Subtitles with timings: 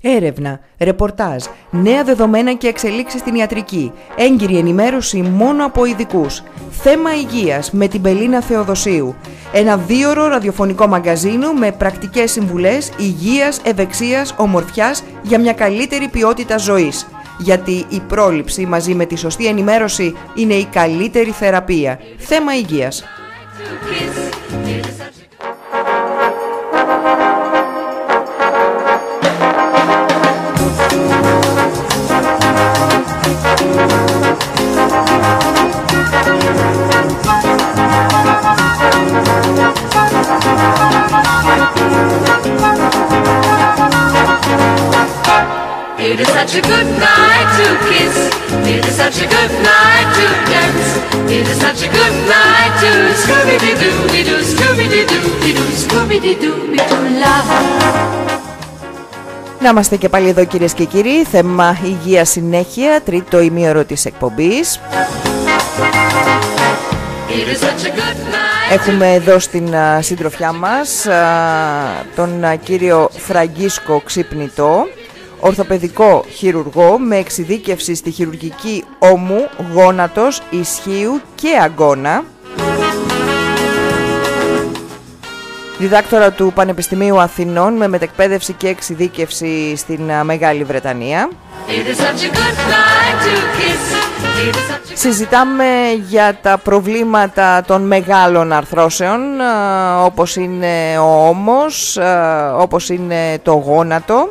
[0.00, 6.42] Έρευνα, ρεπορτάζ, νέα δεδομένα και εξελίξεις στην ιατρική, έγκυρη ενημέρωση μόνο από ειδικούς.
[6.70, 9.14] Θέμα υγείας με την Πελίνα Θεοδοσίου.
[9.52, 17.06] Ένα δίωρο ραδιοφωνικό μαγκαζίνο με πρακτικές συμβουλές υγείας, ευεξίας, ομορφιάς για μια καλύτερη ποιότητα ζωής.
[17.38, 21.98] Γιατί η πρόληψη μαζί με τη σωστή ενημέρωση είναι η καλύτερη θεραπεία.
[22.18, 23.04] Θέμα υγείας.
[46.20, 48.16] It is such a good night to kiss.
[48.74, 50.88] It is such a good night to dance.
[51.36, 52.90] It is such a good night to
[53.22, 57.50] Scooby-Doo-Doo-Doo, Scooby-Doo-Doo-Doo, Scooby-Doo-Doo-Doo, love.
[59.60, 64.80] Να είμαστε και πάλι εδώ κυρίες και κύριοι, θέμα υγεία συνέχεια, τρίτο ημίωρο της εκπομπής.
[68.72, 71.06] Έχουμε εδώ στην συντροφιά μας
[72.16, 74.88] τον κύριο Φραγκίσκο Ξυπνητό,
[75.40, 82.24] ορθοπαιδικό χειρουργό με εξειδίκευση στη χειρουργική ώμου, γόνατος, ισχύου και αγκώνα.
[85.78, 91.30] Διδάκτορα του Πανεπιστημίου Αθηνών με μετεκπαίδευση και εξειδίκευση στην Μεγάλη Βρετανία.
[94.94, 95.64] Συζητάμε
[96.08, 99.20] για τα προβλήματα των μεγάλων αρθρώσεων
[100.04, 101.98] όπως είναι ο ώμος,
[102.58, 104.28] όπως είναι το γόνατο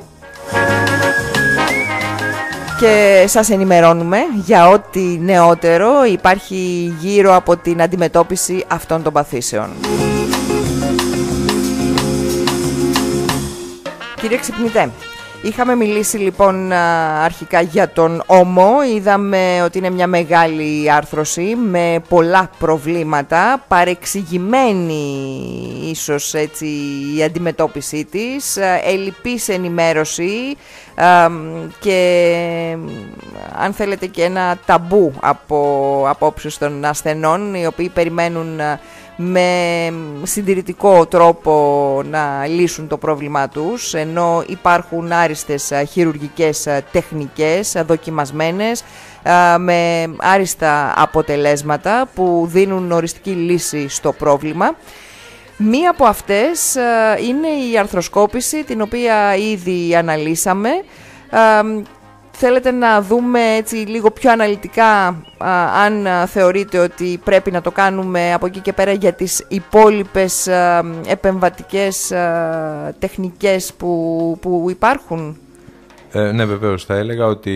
[2.80, 9.70] και σας ενημερώνουμε για ό,τι νεότερο υπάρχει γύρω από την αντιμετώπιση αυτών των παθήσεων.
[14.22, 14.90] Κύριε Ξυπνητέ,
[15.48, 16.72] είχαμε μιλήσει λοιπόν
[17.24, 25.22] αρχικά για τον ώμο, είδαμε ότι είναι μια μεγάλη άρθρωση με πολλά προβλήματα, παρεξηγημένη
[25.90, 26.66] ίσως έτσι
[27.18, 30.58] η αντιμετώπιση της, ελλειπής ενημέρωση
[31.80, 32.78] και
[33.58, 38.60] αν θέλετε και ένα ταμπού από απόψεις των ασθενών οι οποίοι περιμένουν
[39.20, 39.50] με
[40.24, 48.84] συντηρητικό τρόπο να λύσουν το πρόβλημά τους ενώ υπάρχουν άριστες χειρουργικές τεχνικές δοκιμασμένες
[49.58, 54.76] με άριστα αποτελέσματα που δίνουν οριστική λύση στο πρόβλημα.
[55.58, 56.76] Μία από αυτές
[57.30, 60.70] είναι η αρθροσκόπηση την οποία ήδη αναλύσαμε
[62.40, 65.24] Θέλετε να δούμε έτσι λίγο πιο αναλυτικά
[65.84, 70.84] αν θεωρείτε ότι πρέπει να το κάνουμε από εκεί και πέρα για τις υπόλοιπες α,
[71.08, 72.14] επεμβατικές
[73.00, 75.38] τεχνικές που, που υπάρχουν;
[76.12, 77.56] Ε, ναι βεβαίως θα έλεγα ότι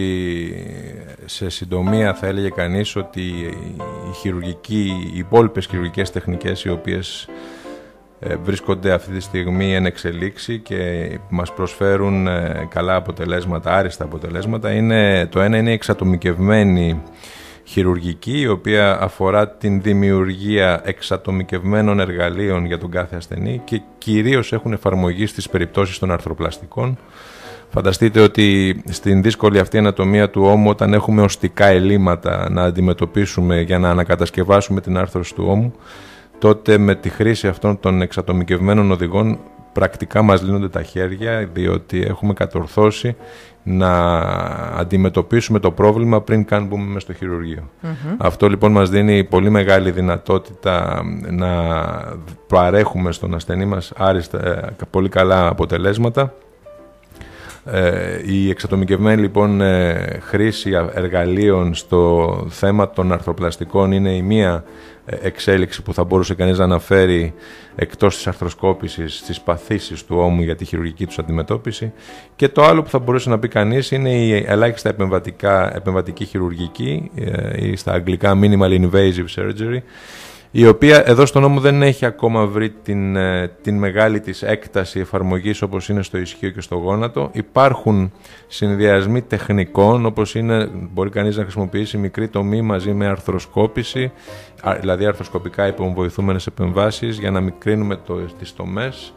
[1.26, 7.61] σε συντομία θα έλεγε κανείς ότι οι, χειρουργικοί, οι υπόλοιπες χειρουργικές τεχνικές οι οποίες ε,
[8.44, 14.72] βρίσκονται αυτή τη στιγμή εν εξελίξη και μας προσφέρουν ε, καλά αποτελέσματα, άριστα αποτελέσματα.
[14.72, 17.02] Είναι, το ένα είναι η εξατομικευμένη
[17.64, 24.74] χειρουργική, η οποία αφορά την δημιουργία εξατομικευμένων εργαλείων για τον κάθε ασθενή και κυρίως έχουν
[24.74, 26.98] εφαρμογή στις περιπτώσεις των αρθροπλαστικών.
[27.70, 33.80] Φανταστείτε ότι στην δύσκολη αυτή ανατομία του ώμου, όταν έχουμε οστικά ελλείμματα να αντιμετωπίσουμε για
[33.80, 35.74] να ανακατασκευάσουμε την άρθρωση του ώμου,
[36.42, 39.40] τότε με τη χρήση αυτών των εξατομικευμένων οδηγών
[39.74, 43.16] πρακτικά μας λύνονται τα χέρια διότι έχουμε κατορθώσει
[43.64, 44.20] να
[44.78, 47.70] αντιμετωπίσουμε το πρόβλημα πριν καν μπούμε μέσα στο χειρουργείο.
[48.18, 51.50] Αυτό λοιπόν μας δίνει πολύ μεγάλη δυνατότητα να
[52.48, 56.34] παρέχουμε στον ασθενή μας άριστα, ε, πολύ καλά αποτελέσματα.
[57.66, 64.64] Ε, η εξατομικευμένη λοιπόν ε, χρήση εργαλείων στο θέμα των αρθροπλαστικών είναι η μία
[65.22, 67.34] εξέλιξη που θα μπορούσε κανείς να αναφέρει
[67.76, 71.94] εκτός της αρθροσκόπησης στις παθήσεις του ώμου για τη χειρουργική τους αντιμετώπιση.
[72.36, 77.12] Και το άλλο που θα μπορούσε να πει κανείς είναι η ελάχιστα επεμβατικά, επεμβατική χειρουργική
[77.16, 79.82] ε, ή στα αγγλικά minimal invasive surgery
[80.52, 85.00] η οποία εδώ στον νόμο δεν έχει ακόμα βρει την, ε, την μεγάλη της έκταση
[85.00, 87.30] εφαρμογής όπως είναι στο ισχύο και στο γόνατο.
[87.34, 88.12] Υπάρχουν
[88.48, 94.12] συνδυασμοί τεχνικών όπως είναι, μπορεί κανείς να χρησιμοποιήσει μικρή τομή μαζί με αρθροσκόπηση,
[94.80, 99.14] δηλαδή αρθροσκοπικά υπομβοηθούμενες επεμβάσεις για να μικρύνουμε το, τις τομές.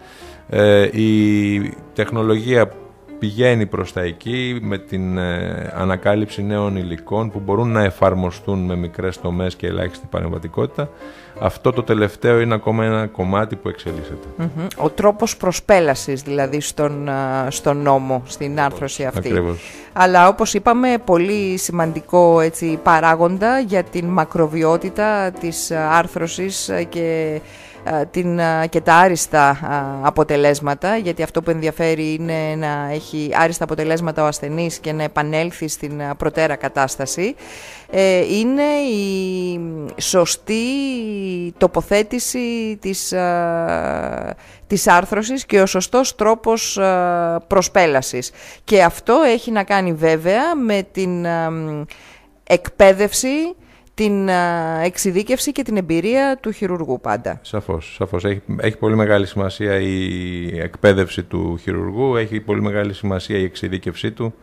[0.49, 2.71] Ε, η τεχνολογία
[3.25, 8.77] πηγαίνει προς τα εκεί με την ε, ανακάλυψη νέων υλικών που μπορούν να εφαρμοστούν με
[8.77, 10.89] μικρές τομές και ελάχιστη παρεμβατικότητα.
[11.41, 14.27] Αυτό το τελευταίο είναι ακόμα ένα κομμάτι που εξελίσσεται.
[14.37, 14.67] Μμμ.
[14.77, 19.29] Ο τρόπος προσπέλασης δηλαδή στον, α, στον νόμο, στην άρθρωση αυτή.
[19.29, 19.59] Ακριβώς.
[19.93, 27.41] Αλλά όπως είπαμε πολύ σημαντικό έτσι, παράγοντα για την μακροβιότητα της α, άρθρωσης α, και,
[27.41, 27.64] α,
[28.11, 29.59] την, α, και τα άριστα α,
[30.03, 35.69] αποτελέσματα γιατί αυτό που ενδιαφέρει είναι να έχει άριστα αποτελέσματα ο ασθενής και να επανέλθει
[35.69, 37.35] στην α, προτέρα κατάσταση
[37.91, 39.61] ε, είναι η
[40.01, 40.55] σωστή
[41.59, 44.35] τοποθέτηση της, α,
[44.67, 48.31] της άρθρωσης και ο σωστός τρόπος α, προσπέλασης.
[48.65, 51.83] Και αυτό έχει να κάνει βέβαια με την α, μ,
[52.45, 53.55] εκπαίδευση,
[53.95, 57.39] την α, εξειδίκευση και την εμπειρία του χειρουργού πάντα.
[57.43, 58.25] Σαφώς, σαφώς.
[58.25, 64.11] Έχει, έχει πολύ μεγάλη σημασία η εκπαίδευση του χειρουργού, έχει πολύ μεγάλη σημασία η εξειδίκευσή
[64.11, 64.35] του,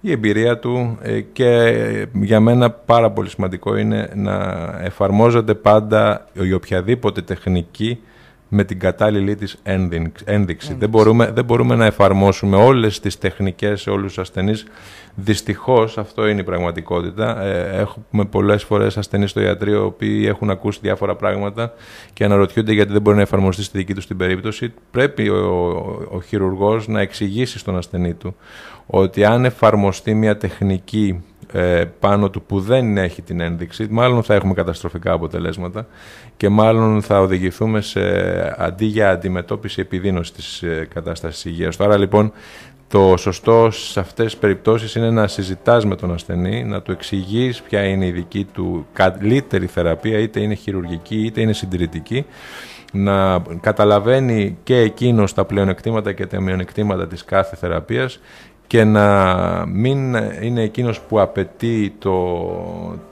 [0.00, 6.52] η εμπειρία του ε, και για μένα πάρα πολύ σημαντικό είναι να εφαρμόζονται πάντα η
[6.52, 7.98] οποιαδήποτε τεχνική
[8.48, 10.24] με την κατάλληλη της ένδειξη.
[10.26, 10.76] ένδειξη.
[10.78, 14.66] Δεν, μπορούμε, δεν μπορούμε να εφαρμόσουμε όλες τις τεχνικές σε όλους τους ασθενείς.
[15.14, 17.42] Δυστυχώς αυτό είναι η πραγματικότητα.
[17.42, 21.72] Ε, έχουμε πολλές φορές ασθενείς στο ιατρείο οι οποίοι έχουν ακούσει διάφορα πράγματα
[22.12, 24.72] και αναρωτιούνται γιατί δεν μπορεί να εφαρμοστεί στη δική τους την περίπτωση.
[24.90, 28.36] Πρέπει ο, ο, ο χειρουργός να εξηγήσει στον ασθενή του
[28.86, 31.22] ότι αν εφαρμοστεί μια τεχνική
[31.56, 35.86] ε, πάνω του που δεν έχει την ένδειξη, μάλλον θα έχουμε καταστροφικά αποτελέσματα
[36.36, 38.00] και μάλλον θα οδηγηθούμε σε,
[38.58, 41.76] αντί για αντιμετώπιση επιδείνωση της ε, κατάστασης υγείας.
[41.76, 42.32] Τώρα λοιπόν
[42.88, 47.62] το σωστό σε αυτές τις περιπτώσεις είναι να συζητάς με τον ασθενή, να του εξηγείς
[47.62, 52.26] ποια είναι η δική του καλύτερη θεραπεία, είτε είναι χειρουργική είτε είναι συντηρητική,
[52.92, 58.20] να καταλαβαίνει και εκείνος τα πλεονεκτήματα και τα μειονεκτήματα της κάθε θεραπείας
[58.66, 62.48] και να μην είναι εκείνος που απαιτεί το,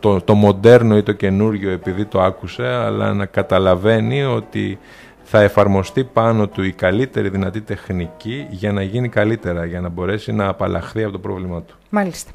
[0.00, 4.78] το, το μοντέρνο ή το καινούργιο επειδή το άκουσε, αλλά να καταλαβαίνει ότι
[5.22, 10.32] θα εφαρμοστεί πάνω του η καλύτερη δυνατή τεχνική για να γίνει καλύτερα, για να μπορέσει
[10.32, 11.74] να απαλλαχθεί από το πρόβλημά του.
[11.90, 12.30] Μάλιστα.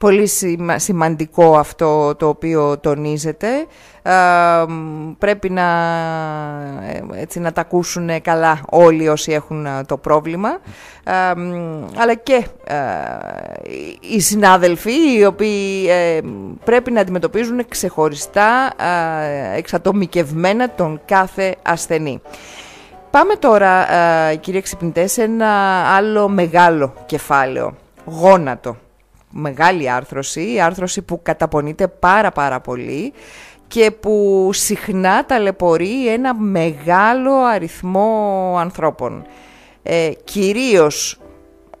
[0.00, 3.48] Πολύ σημα- σημαντικό αυτό το οποίο τονίζετε.
[4.02, 4.12] Ε,
[4.68, 5.62] μ, πρέπει να,
[6.92, 10.48] ε, έτσι, να τα ακούσουν καλά όλοι όσοι έχουν ε, το πρόβλημα.
[11.04, 12.76] Ε, μ, αλλά και ε,
[13.62, 16.18] οι- οι συνάδελφοι οι οποίοι ε,
[16.64, 18.72] πρέπει να αντιμετωπίζουν ξεχωριστά,
[19.54, 22.20] ε, εξατομικευμένα τον κάθε ασθενή.
[23.10, 25.48] Πάμε τώρα, ε, κύριε Ξυπνητέ, σε ένα
[25.96, 27.74] άλλο μεγάλο κεφάλαιο.
[28.04, 28.76] Γόνατο.
[29.32, 33.12] Μεγάλη άρθρωση, άρθρωση που καταπονείται πάρα πάρα πολύ
[33.68, 39.26] και που συχνά ταλαιπωρεί ένα μεγάλο αριθμό ανθρώπων.
[39.82, 41.18] Ε, κυρίως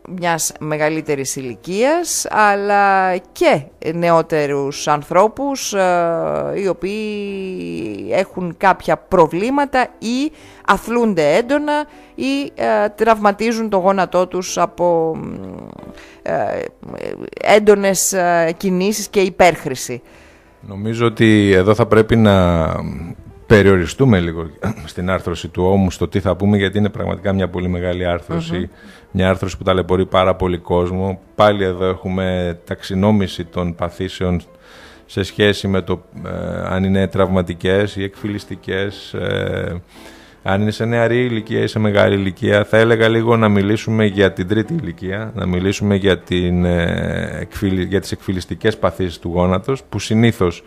[0.08, 3.62] μιας μεγαλύτερης ηλικίας, αλλά και
[3.94, 10.32] νεότερους ανθρώπους ε, οι οποίοι έχουν κάποια προβλήματα ή
[10.66, 15.16] αθλούνται έντονα ή ε, τραυματίζουν το γόνατό τους από
[16.22, 20.02] ε, ε, έντονες ε, κινήσεις και υπέρχρηση.
[20.60, 22.66] Νομίζω ότι εδώ θα πρέπει να
[23.54, 24.50] περιοριστούμε λίγο
[24.84, 28.70] στην άρθρωση του ώμου, στο τι θα πούμε, γιατί είναι πραγματικά μια πολύ μεγάλη άρθρωση.
[29.10, 31.20] Μια άρθρωση που ταλαιπωρεί πάρα πολύ κόσμο.
[31.34, 34.40] Πάλι εδώ έχουμε ταξινόμηση των παθήσεων
[35.06, 36.30] σε σχέση με το ε,
[36.68, 39.82] αν είναι τραυματικές ή εκφυλιστικές, ε,
[40.42, 42.64] αν είναι σε νεαρή ηλικία ή σε μεγάλη ηλικία.
[42.64, 47.88] Θα έλεγα λίγο να μιλήσουμε για την τρίτη ηλικία, να μιλήσουμε για, την, ε, εκφυλι-
[47.88, 50.62] για τις εκφυλιστικές παθήσεις του γόνατος, που συνήθως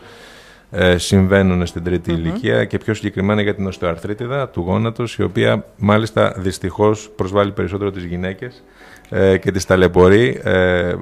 [0.75, 5.65] ε, συμβαίνουν στην τριτη ηλικία και πιο συγκεκριμένα για την οστεοαρθρίτιδα του γόνατος, η οποία
[5.77, 8.63] μάλιστα δυστυχώς προσβάλλει περισσότερο τις γυναίκες
[9.09, 10.41] ε, και τις ταλαιπωρεί.
[10.43, 10.93] Ε,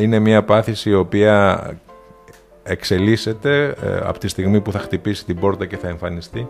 [0.00, 1.66] είναι μια πάθηση η οποία
[2.62, 6.48] εξελίσσεται ε, από τη στιγμή που θα χτυπήσει την πόρτα και θα εμφανιστεί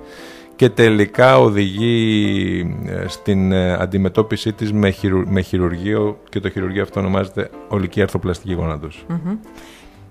[0.57, 6.83] και τελικά οδηγεί ε, στην ε, αντιμετώπιση της με, χειρου- με χειρουργείο και το χειρουργείο
[6.83, 9.07] αυτό ονομάζεται ολική αρθροπλαστική γόνατος.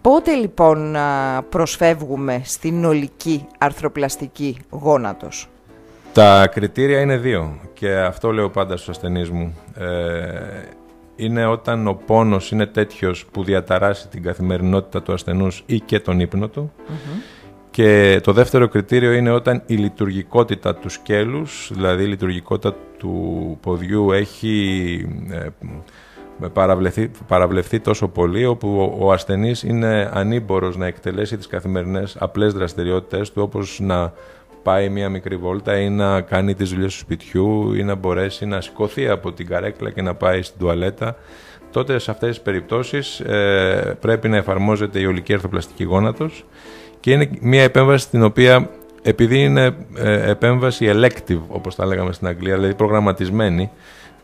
[0.02, 5.50] Πότε λοιπόν α, προσφεύγουμε στην ολική αρθροπλαστική γόνατος;
[6.14, 9.58] Τα κριτήρια είναι δύο και αυτό λέω πάντα στους ασθενείς μου.
[9.76, 9.86] Ε,
[11.16, 16.20] είναι όταν ο πόνος είναι τέτοιος που διαταράσει την καθημερινότητα του ασθενούς ή και τον
[16.20, 16.72] ύπνο του.
[17.72, 24.12] Και το δεύτερο κριτήριο είναι όταν η λειτουργικότητα του σκέλους, δηλαδή η λειτουργικότητα του ποδιού
[24.12, 25.48] έχει ε,
[26.54, 32.54] παραβλεφθεί, παραβλεφθεί τόσο πολύ όπου ο, ο ασθενής είναι ανήμπορος να εκτελέσει τις καθημερινές απλές
[32.54, 34.14] δραστηριότητες του όπως να
[34.64, 38.62] πάει μία μικρή βόλτα ή να κάνει τις δουλειές του σπιτιού ή να μπορέσει να
[38.62, 41.16] σηκωθεί από την καρέκλα και να πάει στην τουαλέτα,
[41.72, 46.46] τότε σε αυτές τις περιπτώσεις ε, πρέπει να εφαρμόζεται η ολική αρθροπλαστική γόνατος
[47.00, 48.70] και είναι μια επέμβαση την οποία
[49.02, 53.72] επειδή είναι ε, επέμβαση elective όπως τα λέγαμε στην Αγγλία, δηλαδή προγραμματισμένη,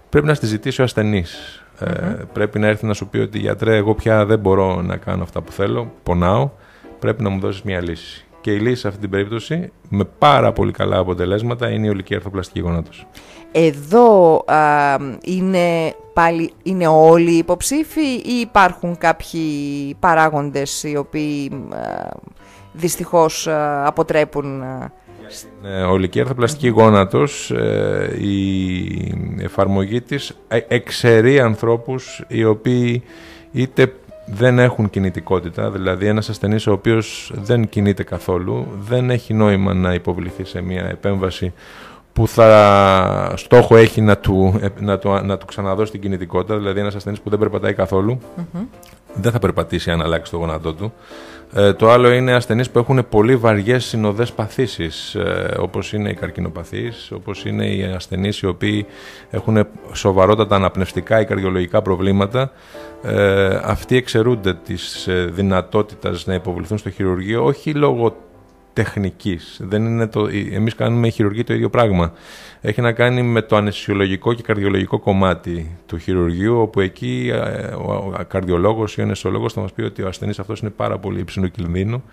[0.09, 1.61] πρέπει να στη ζητήσει ο ασθενής.
[1.79, 5.23] Ε, πρέπει να έρθει να σου πει ότι γιατρέ εγώ πια δεν μπορώ να κάνω
[5.23, 6.49] αυτά που θέλω, πονάω,
[6.99, 8.25] πρέπει να μου δώσεις μια λύση.
[8.41, 12.15] Και η λύση σε αυτή την περίπτωση, με πάρα πολύ καλά αποτελέσματα, είναι η ολική
[12.15, 13.07] αρθροπλαστική γόνατος.
[13.51, 22.09] Εδώ α, είναι πάλι είναι όλοι οι υποψήφοι ή υπάρχουν κάποιοι παράγοντες οι οποίοι α,
[22.73, 24.63] δυστυχώς α, αποτρέπουν...
[25.27, 33.03] α, Ε, ολική αρθροπλαστική γόνατος, ε, η εφαρμογή της ε, εξαιρεί ανθρώπους οι οποίοι
[33.51, 33.93] είτε
[34.25, 39.93] δεν έχουν κινητικότητα, δηλαδή ένας ασθενής ο οποίος δεν κινείται καθόλου, δεν έχει νόημα να
[39.93, 41.53] υποβληθεί σε μια επέμβαση
[42.13, 46.79] που θα στόχο έχει να του, ε, να του, να του ξαναδώσει την κινητικότητα, δηλαδή
[46.79, 48.19] ένας ασθενής που δεν περπατάει καθόλου,
[49.13, 50.93] δεν θα περπατήσει αν αλλάξει το γόνατό του.
[51.53, 56.13] Ε, το άλλο είναι ασθενείς που έχουν πολύ βαριές συνοδές παθήσεις, ε, όπως είναι οι
[56.13, 58.85] καρκινοπαθείς, όπως είναι οι ασθενείς οι οποίοι
[59.29, 62.51] έχουν σοβαρότατα αναπνευστικά ή καρδιολογικά προβλήματα.
[63.03, 68.15] Ε, αυτοί εξαιρούνται της ε, δυνατότητας να υποβληθούν στο χειρουργείο, όχι λόγω
[68.77, 69.59] τεχνικής.
[69.63, 72.13] Δεν είναι το, εμείς κάνουμε οι χειρουργοί το ίδιο πράγμα.
[72.61, 78.13] Έχει να κάνει με το αναισθησιολογικό και καρδιολογικό κομμάτι του χειρουργείου, όπου εκεί ε, ο
[78.27, 81.51] καρδιολόγος ή ο αναισθησιολόγος θα μας πει ότι ο ασθενής αυτός είναι πάρα πολύ υψηλού
[81.51, 82.03] κινδύνου,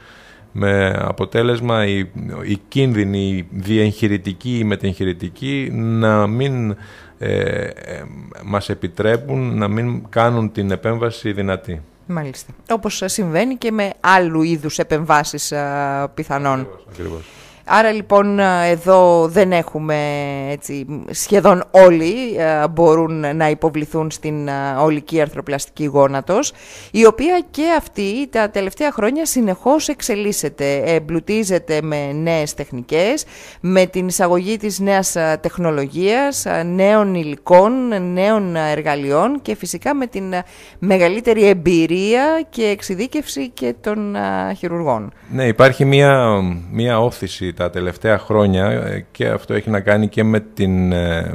[0.52, 1.99] με αποτέλεσμα οι,
[2.44, 6.76] οι κίνδυνοι οι διεγχειρητικοί ή μετεγχειρητικοί να μην
[7.18, 8.02] ε, ε,
[8.44, 11.80] μας επιτρέπουν να μην κάνουν την επέμβαση δυνατή.
[12.06, 12.52] Μάλιστα.
[12.70, 16.68] Όπως α, συμβαίνει και με άλλου είδους επεμβάσεις α, πιθανόν.
[16.90, 17.23] Ακριβώς.
[17.66, 19.97] Άρα λοιπόν α, εδώ δεν έχουμε
[20.50, 26.52] έτσι, σχεδόν όλοι α, μπορούν να υποβληθούν στην α, ολική αρθροπλαστική γόνατος
[26.90, 33.25] η οποία και αυτή τα τελευταία χρόνια συνεχώς εξελίσσεται, εμπλουτίζεται με νέες τεχνικές,
[33.61, 37.73] με την εισαγωγή της νέας α, τεχνολογίας, α, νέων υλικών,
[38.12, 40.44] νέων α, εργαλειών και φυσικά με την α,
[40.78, 45.12] μεγαλύτερη εμπειρία και εξειδίκευση και των α, χειρουργών.
[45.30, 46.40] Ναι, υπάρχει μία,
[46.71, 51.34] μία όθηση τα τελευταία χρόνια ε, και αυτό έχει να κάνει και με την ε,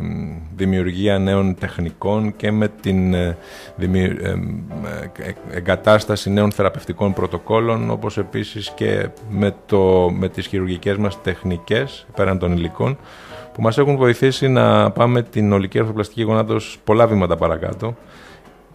[0.56, 3.38] δημιουργία νέων τεχνικών και με την ε,
[3.76, 10.98] δημιου- ε, ε, εγκατάσταση νέων θεραπευτικών πρωτοκόλων όπως επίσης και με, το, με τις χειρουργικές
[10.98, 12.98] μας τεχνικές πέραν των υλικών
[13.54, 17.96] που μας έχουν βοηθήσει να πάμε την ολική αρθροπλαστική γονάτος πολλά βήματα παρακάτω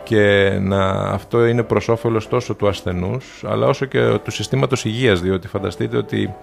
[0.04, 5.20] και να, αυτό είναι προς όφελος τόσο του ασθενούς αλλά όσο και του συστήματος υγείας
[5.20, 6.34] διότι φανταστείτε ότι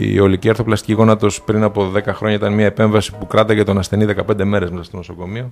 [0.00, 4.06] η ολική αρθροπλαστική γόνατος πριν από 10 χρόνια ήταν μια επέμβαση που κράταγε τον ασθενή
[4.28, 5.50] 15 μέρες μέσα στο νοσοκομείο.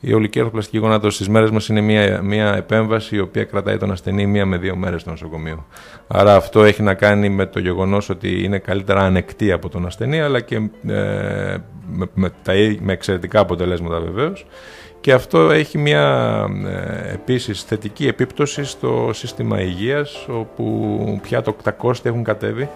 [0.00, 3.90] Η ολική αρθροπλαστική γόνατος στις μέρες μας είναι μια, μια επέμβαση η οποία κρατάει τον
[3.90, 5.66] ασθενή μία με δύο μέρες στο νοσοκομείο.
[6.06, 10.20] Άρα αυτό έχει να κάνει με το γεγονός ότι είναι καλύτερα ανεκτή από τον ασθενή
[10.20, 10.54] αλλά και
[10.86, 11.56] ε,
[11.92, 14.46] με, με, τα, ί- με εξαιρετικά αποτελέσματα βεβαίως.
[15.00, 21.70] Και αυτό έχει μια ε, επίσης θετική επίπτωση στο σύστημα υγείας όπου πια το, τα
[21.70, 22.68] κόστη έχουν κατέβει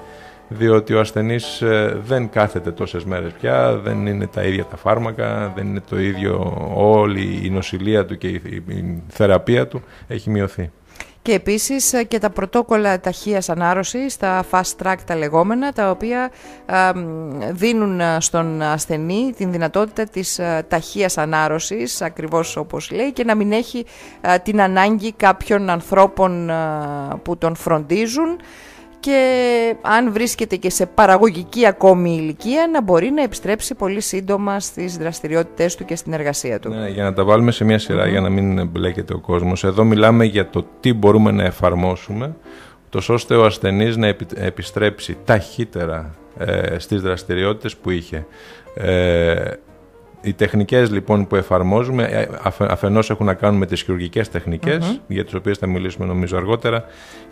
[0.53, 5.53] διότι ο ασθενής ε, δεν κάθεται τόσες μέρες πια, δεν είναι τα ίδια τα φάρμακα,
[5.57, 10.31] δεν είναι το ίδιο όλη η νοσηλεία του και η, η- η θεραπεία του έχει
[10.31, 10.71] μειωθεί.
[11.23, 16.31] Και επίσης ε, και τα πρωτόκολλα ταχείας ανάρρωσης, τα fast track τα λεγόμενα, τα οποία
[16.67, 23.13] α, μ, δίνουν α, στον ασθενή την δυνατότητα της α, ταχείας ανάρρωσης, ακριβώς όπως λέει,
[23.13, 23.85] και να μην έχει
[24.29, 28.39] α, την ανάγκη κάποιων ανθρώπων α, που τον φροντίζουν
[29.01, 34.97] και αν βρίσκεται και σε παραγωγική ακόμη ηλικία να μπορεί να επιστρέψει πολύ σύντομα στις
[34.97, 36.69] δραστηριότητες του και στην εργασία του.
[36.69, 39.65] Ναι, για να τα βάλουμε σε μια σειρα για να μην μπλέκεται ο κόσμος.
[39.65, 42.37] Εδώ μιλάμε για το τι μπορούμε να εφαρμόσουμε,
[42.89, 48.27] τόσο ώστε ο ασθενής να επι- επιστρέψει ταχύτερα ε, στις δραστηριότητες που είχε.
[48.75, 49.51] Ε,
[50.23, 55.01] οι τεχνικές λοιπόν που εφαρμόζουμε ε, αφε- αφενός έχουν να κάνουν με τις χειρουργικές τεχνικές,
[55.07, 56.85] για τις οποίες θα μιλήσουμε νομίζω αργότερα,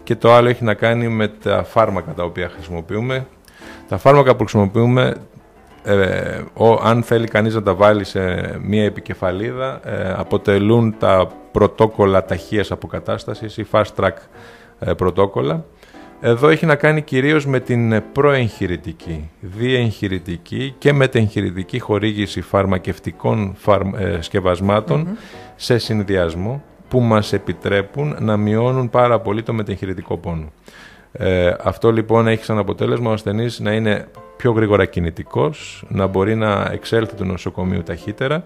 [0.02, 3.26] και το άλλο έχει να κάνει με τα φάρμακα τα οποία χρησιμοποιούμε.
[3.88, 5.14] Τα φάρμακα που χρησιμοποιούμε
[5.84, 8.20] ε, ο, αν θέλει κανείς να τα βάλει σε
[8.62, 14.12] μία επικεφαλίδα, ε, αποτελούν τα πρωτόκολλα ταχείας αποκατάστασης ή fast track
[14.78, 15.64] ε, πρωτόκολλα.
[16.20, 24.18] Εδώ έχει να κάνει κυρίως με την προεγχειρητική, διεγχειρητική και μετεγχειρητική χορήγηση φαρμακευτικών φαρμ, ε,
[24.20, 25.08] σκευασμάτων
[25.56, 30.52] σε συνδυασμό που μας επιτρέπουν να μειώνουν πάρα πολύ το μετεγχειρητικό πόνο.
[31.12, 36.34] Ε, αυτό λοιπόν έχει σαν αποτέλεσμα ο ασθενής να είναι πιο γρήγορα κινητικός, να μπορεί
[36.34, 38.42] να εξέλθει το νοσοκομείο ταχύτερα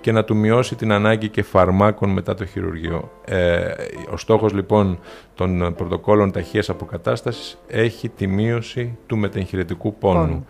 [0.00, 3.10] και να του μειώσει την ανάγκη και φαρμάκων μετά το χειρουργείο.
[3.24, 3.72] Ε,
[4.12, 4.98] ο στόχος λοιπόν
[5.34, 10.46] των πρωτοκόλων ταχείας αποκατάστασης έχει τη μείωση του μετεγχειρητικού πόνου.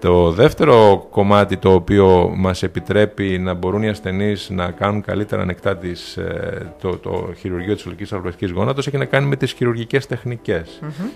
[0.00, 5.76] Το δεύτερο κομμάτι το οποίο μας επιτρέπει να μπορούν οι ασθενείς να κάνουν καλύτερα ανεκτά
[5.76, 10.06] τις, ε, το, το χειρουργείο της ολικής αρβαστικής γόνατος έχει να κάνει με τις χειρουργικές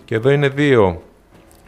[0.05, 1.03] Και εδώ είναι δύο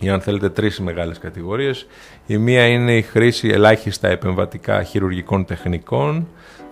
[0.03, 1.87] ή αν θέλετε τρεις μεγάλες κατηγορίες.
[2.27, 6.29] Η μία είναι η χρήση ελάχιστα επεμβατικά χειρουργικών τεχνικών,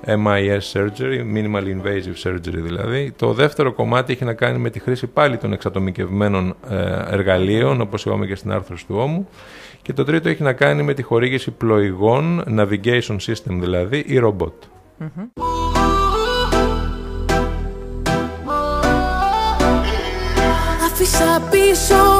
[0.06, 3.12] MIS surgery, minimal invasive surgery δηλαδή.
[3.16, 6.76] Το δεύτερο κομμάτι έχει να κάνει με τη χρήση πάλι των εξατομικευμένων ε,
[7.10, 9.28] εργαλείων, όπως είπαμε και στην άρθρωση του ώμου.
[9.82, 14.52] Και το τρίτο έχει να κάνει με τη χορήγηση πλοηγών, navigation system δηλαδή, ή ρομπότ.
[20.84, 22.19] Άφησα πίσω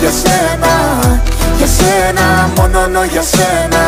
[0.00, 0.72] για σένα,
[1.56, 3.82] για σένα, μόνο για σένα.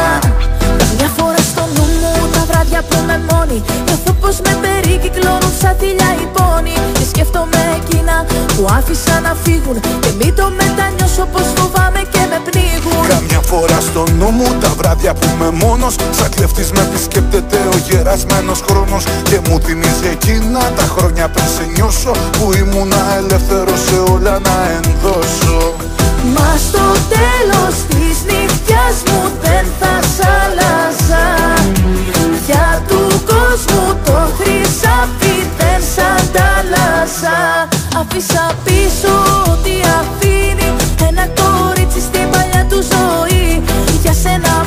[0.96, 5.74] Μια φορά στο νου μου τα βράδια που με μόνη Νιώθω πως με περικυκλώνουν σαν
[5.80, 8.16] θηλιά οι πόνοι Και σκέφτομαι εκείνα
[8.54, 13.06] που άφησα να φύγουν Και μην το μετανιώσω πως φοβάμαι και με πνίγουν.
[13.14, 17.76] Καμιά φορά στο νου μου τα βράδια που είμαι μόνος Σαν κλεφτής με επισκέπτεται ο
[17.88, 19.02] γερασμένος χρόνος.
[19.28, 24.56] Και μου θυμίζει εκείνα τα χρόνια πριν σε νιώσω Που ήμουνα ελεύθερος σε όλα να
[24.76, 25.91] ενδώσω
[26.24, 31.24] Μα στο τέλος της νυχτιάς μου δεν θα σ' άλλαζα.
[32.46, 37.68] Για του κόσμου το χρυσάφι δεν σ' αντάλλαζα.
[38.00, 39.14] Αφήσα πίσω
[39.52, 40.70] ό,τι αφήνει
[41.08, 43.62] ένα κορίτσι στην παλιά του ζωή.
[44.02, 44.66] Για σένα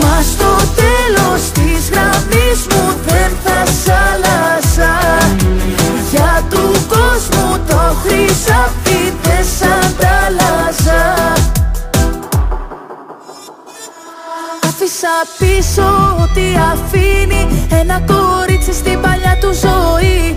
[0.00, 4.94] Μα στο τέλος της γραμμής μου δεν θα σ' άλλαζα
[6.10, 11.02] Για του κόσμου το χρυσάφι δεν σ' αντάλλαζα.
[14.68, 16.42] Άφησα πίσω ό,τι
[16.72, 20.36] αφήνει ένα κορίτσι στην παλιά του ζωή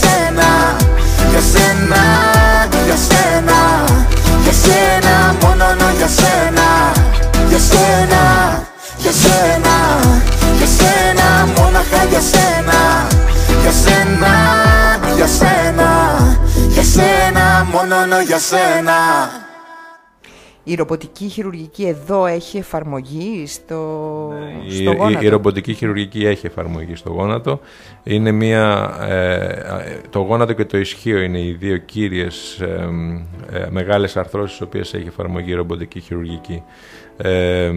[18.01, 18.93] μόνο για σένα
[20.63, 24.31] Η ρομποτική χειρουργική εδώ έχει εφαρμογή στο,
[24.67, 25.25] Η, στο η, γόνατο.
[25.25, 27.59] η ρομποτική χειρουργική έχει εφαρμογή στο γόνατο.
[28.03, 32.89] Είναι μια, ε, ε, το γόνατο και το ισχύο είναι οι δύο κύριες ε,
[33.51, 36.63] ε, μεγάλες αρθρώσεις στις οποίες έχει εφαρμογή η ρομποτική χειρουργική.
[37.17, 37.71] Ε,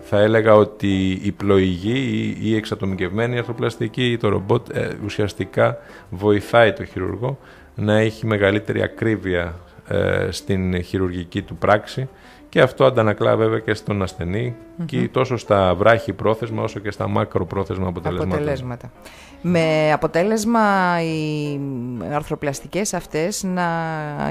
[0.00, 5.78] θα έλεγα ότι η πλοηγή ή η εξατομικευμένη αρθροπλαστική ή το ρομπότ ε, ουσιαστικά
[6.10, 7.38] βοηθάει το χειρουργό
[7.80, 9.54] να έχει μεγαλύτερη ακρίβεια
[9.88, 12.08] ε, στην χειρουργική του πράξη
[12.48, 14.54] και αυτό αντανακλά βέβαια και στον ασθενη
[14.86, 18.34] και τόσο στα βράχη πρόθεσμα όσο και στα μακροπρόθεσμα αποτελέσματα.
[18.34, 18.90] αποτελέσματα.
[19.42, 20.60] Με αποτέλεσμα
[21.02, 21.60] οι
[22.12, 23.68] αρθροπλαστικές αυτές να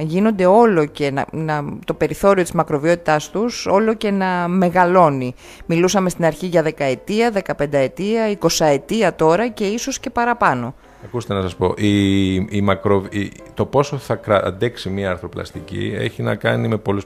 [0.01, 5.33] γίνονται όλο και να, να, το περιθώριο της μακροβιότητάς τους όλο και να μεγαλώνει.
[5.65, 10.73] Μιλούσαμε στην αρχή για δεκαετία, δεκαπενταετία, εικοσαετία τώρα και ίσως και παραπάνω.
[11.03, 13.05] Ακούστε να σας πω, η, η μακρο,
[13.53, 17.05] το πόσο θα αντέξει μια αρθροπλαστική έχει να κάνει με πολλούς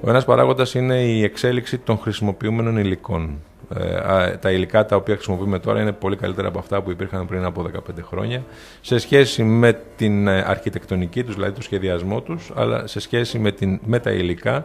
[0.00, 3.38] Ο ένας παράγοντας είναι η εξέλιξη των χρησιμοποιούμενων υλικών.
[3.74, 7.44] Ε, τα υλικά τα οποία χρησιμοποιούμε τώρα είναι πολύ καλύτερα από αυτά που υπήρχαν πριν
[7.44, 8.44] από 15 χρόνια
[8.80, 13.52] σε σχέση με την ε, αρχιτεκτονική τους, δηλαδή το σχεδιασμό τους, αλλά σε σχέση με,
[13.52, 14.64] την, με τα υλικά,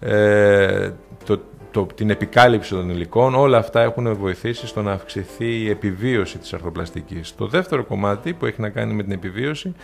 [0.00, 0.90] ε,
[1.24, 1.40] το,
[1.70, 6.54] το, την επικάλυψη των υλικών, όλα αυτά έχουν βοηθήσει στο να αυξηθεί η επιβίωση της
[6.54, 7.34] αρθροπλαστικής.
[7.34, 9.74] Το δεύτερο κομμάτι που έχει να κάνει με την επιβίωση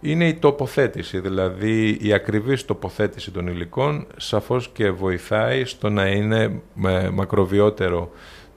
[0.00, 6.60] είναι η τοποθέτηση, δηλαδή η ακριβής τοποθέτηση των υλικών σαφώς και βοηθάει στο να είναι
[7.12, 8.10] μακροβιότερο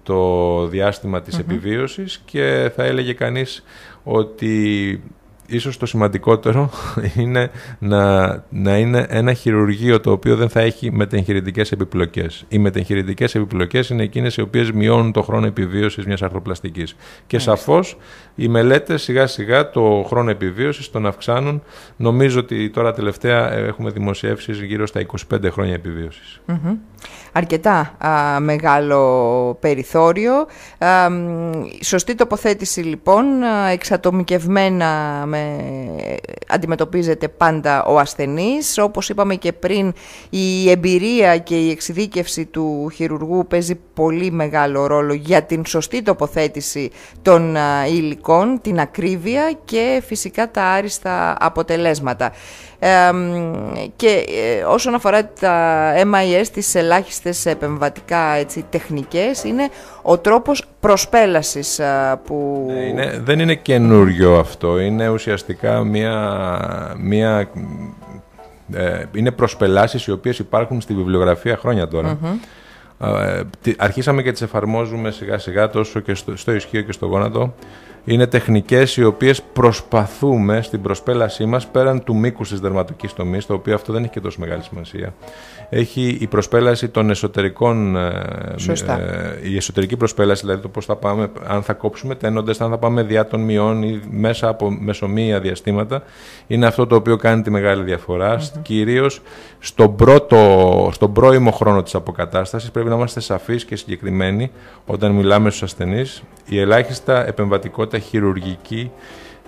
[0.03, 3.63] το διάστημα της επιβίωσης και θα έλεγε κανείς
[4.03, 5.01] ότι
[5.49, 6.69] ίσως το σημαντικότερο
[7.21, 12.45] είναι να, να είναι ένα χειρουργείο το οποίο δεν θα έχει μετεγχειρητικές επιπλοκές.
[12.47, 16.95] Οι μετεγχειρητικές επιπλοκές είναι εκείνες οι οποίες μειώνουν το χρόνο επιβίωσης μιας αρθροπλαστικής.
[17.27, 17.97] Και σαφώς
[18.35, 21.61] οι μελέτες σιγά σιγά το χρόνο επιβίωσης τον αυξάνουν.
[21.95, 26.41] Νομίζω ότι τώρα τελευταία έχουμε δημοσιεύσεις γύρω στα 25 χρόνια επιβίωσης
[27.39, 27.97] αρκετά
[28.39, 30.47] μεγάλο περιθώριο.
[31.81, 33.25] σωστή τοποθέτηση λοιπόν,
[33.71, 35.55] εξατομικευμένα με,
[36.47, 38.77] αντιμετωπίζεται πάντα ο ασθενής.
[38.77, 39.93] Όπως είπαμε και πριν,
[40.29, 46.91] η εμπειρία και η εξειδίκευση του χειρουργού παίζει πολύ μεγάλο ρόλο για την σωστή τοποθέτηση
[47.21, 47.55] των
[47.87, 52.31] υλικών, την ακρίβεια και φυσικά τα άριστα αποτελέσματα
[53.95, 54.25] και
[54.57, 59.69] ε, όσον αφορά τα MIS, τις ελάχιστες επεμβατικά έτσι, τεχνικές, είναι
[60.01, 61.81] ο τρόπος προσπέλασης
[62.25, 62.65] που...
[62.67, 66.95] Ναι, είναι, δεν είναι καινούριο αυτό, είναι ουσιαστικά μια...
[66.99, 67.49] μια
[68.73, 71.87] ε, είναι προσπελάσεις οι οποίες υπάρχουν στη βιβλιογραφία χρόνια
[73.01, 73.41] ε,
[73.77, 77.53] αρχίσαμε και τις εφαρμόζουμε σιγά σιγά τόσο και στο, στο ισχύο και στο γόνατο
[78.05, 83.53] είναι τεχνικές οι οποίες προσπαθούμε στην προσπέλασή μας πέραν του μήκους της δερματικής τομής, το
[83.53, 85.13] οποίο αυτό δεν έχει και τόσο μεγάλη σημασία.
[85.69, 88.07] Έχει η προσπέλαση των εσωτερικών, ε,
[88.77, 92.77] ε, η εσωτερική προσπέλαση, δηλαδή το πώς θα πάμε, αν θα κόψουμε τένοντες, αν θα
[92.77, 96.03] πάμε διά των μειών ή μέσα από μεσομεία διαστήματα,
[96.47, 98.39] είναι αυτό το οποίο κάνει τη μεγάλη διαφορά.
[98.39, 98.59] Mm-hmm.
[98.61, 99.21] Κυρίως
[99.59, 104.51] στον, πρώτο, στον πρώιμο χρόνο της αποκατάστασης πρέπει να είμαστε σαφείς και συγκεκριμένοι
[104.85, 106.23] όταν μιλάμε στους ασθενείς.
[106.45, 108.91] Η ελάχιστα επεμβατικότητα χειρουργική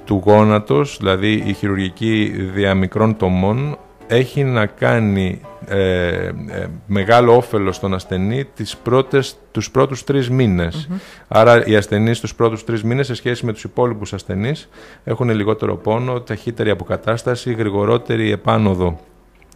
[0.06, 3.78] του γόνατος, δηλαδή η χειρουργική διαμικρών τομών,
[4.08, 6.32] έχει να κάνει ε, ε,
[6.86, 10.90] μεγάλο όφελος στον ασθενή τις πρώτες, τους πρώτους τρεις μηνες
[11.28, 14.70] Άρα οι ασθενείς τους πρώτους τρεις μήνες σε σχέση με τους υπόλοιπους ασθενείς
[15.04, 19.00] έχουν λιγότερο πόνο, ταχύτερη αποκατάσταση, γρηγορότερη επάνωδο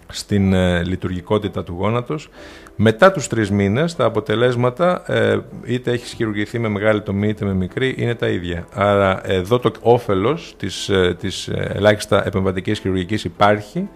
[0.08, 2.30] στην ε, λειτουργικότητα του γόνατος.
[2.76, 7.54] Μετά τους τρεις μήνες τα αποτελέσματα ε, είτε έχεις χειρουργηθεί με μεγάλη τομή είτε με
[7.54, 8.68] μικρή είναι τα ίδια.
[8.74, 13.90] Άρα εδώ το όφελος της, ε, της ε, ελάχιστα επεμβατικής χειρουργικής υπάρχει,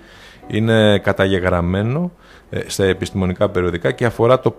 [0.47, 2.11] είναι καταγεγραμμένο
[2.49, 4.51] ε, στα επιστημονικά περιοδικά και αφορά το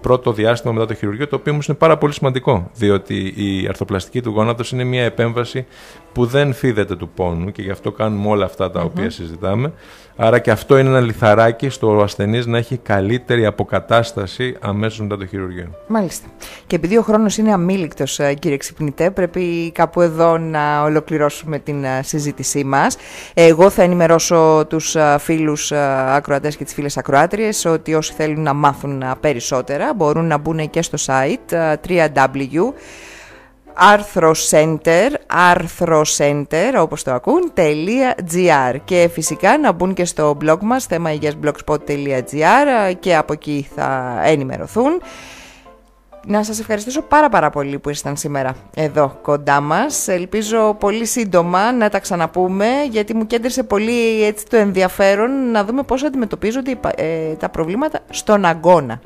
[0.00, 4.22] πρώτο διάστημα μετά το χειρουργείο, το οποίο όμως είναι πάρα πολύ σημαντικό, διότι η αρθοπλαστική
[4.22, 5.66] του γόνατος είναι μια επέμβαση
[6.12, 9.72] που δεν φίδεται του πόνου και γι' αυτό κάνουμε όλα αυτά τα οποία συζητάμε.
[10.18, 15.26] Άρα και αυτό είναι ένα λιθαράκι στο ασθενής να έχει καλύτερη αποκατάσταση αμέσως μετά το
[15.26, 15.70] χειρουργείο.
[15.86, 16.26] Μάλιστα.
[16.66, 21.84] Και επειδή ο χρόνος είναι αμήλικτος, ε, κύριε Ξυπνητέ, πρέπει κάπου εδώ να ολοκληρώσουμε την
[21.84, 22.96] ε, συζήτησή μας.
[23.34, 28.52] Εγώ θα ενημερώσω τους ε, φίλους ακροατές και τις φίλες ακροάτριες ότι όσοι θέλουν να
[28.52, 32.72] μάθουν περισσότερα μπορούν να μπουν και στο site www
[33.76, 37.52] άρθρο center, άρθρο center όπως το ακούν,
[38.32, 44.20] .gr και φυσικά να μπουν και στο blog μας θέμα blogspot.gr και από εκεί θα
[44.24, 45.00] ενημερωθούν.
[46.28, 50.08] Να σας ευχαριστήσω πάρα πάρα πολύ που ήσταν σήμερα εδώ κοντά μας.
[50.08, 55.82] Ελπίζω πολύ σύντομα να τα ξαναπούμε γιατί μου κέντρισε πολύ έτσι το ενδιαφέρον να δούμε
[55.82, 59.00] πώς αντιμετωπίζονται ε, τα προβλήματα στον αγώνα.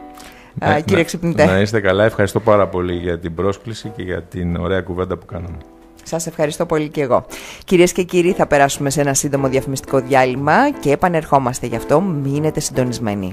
[0.55, 1.45] Ναι, κύριε Ξυπνητέ.
[1.45, 2.05] Να είστε καλά.
[2.05, 5.57] Ευχαριστώ πάρα πολύ για την πρόσκληση και για την ωραία κουβέντα που κάναμε.
[6.03, 7.27] Σας ευχαριστώ πολύ και εγώ.
[7.65, 12.01] Κυρίες και κύριοι, θα περάσουμε σε ένα σύντομο διαφημιστικό διάλειμμα και επανερχόμαστε γι' αυτό.
[12.01, 13.33] Μείνετε συντονισμένοι.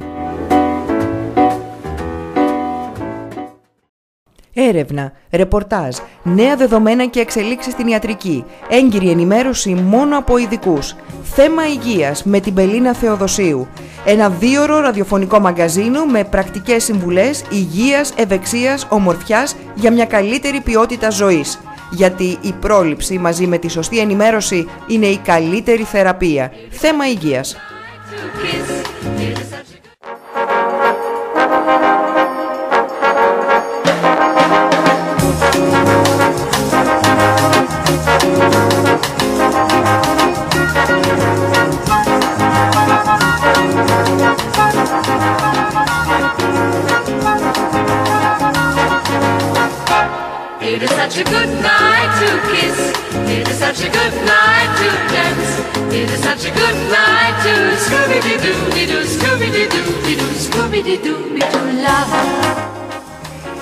[4.58, 12.24] Έρευνα, ρεπορτάζ, νέα δεδομένα και εξελίξεις στην ιατρική, έγκυρη ενημέρωση μόνο από ειδικούς, θέμα υγείας
[12.24, 13.68] με την Πελίνα Θεοδοσίου,
[14.06, 21.60] ένα δίωρο ραδιοφωνικό μαγκαζίνο με πρακτικές συμβουλές υγείας, ευεξίας, ομορφιάς για μια καλύτερη ποιότητα ζωής.
[21.92, 26.52] Γιατί η πρόληψη μαζί με τη σωστή ενημέρωση είναι η καλύτερη θεραπεία.
[26.70, 27.56] Θέμα υγείας.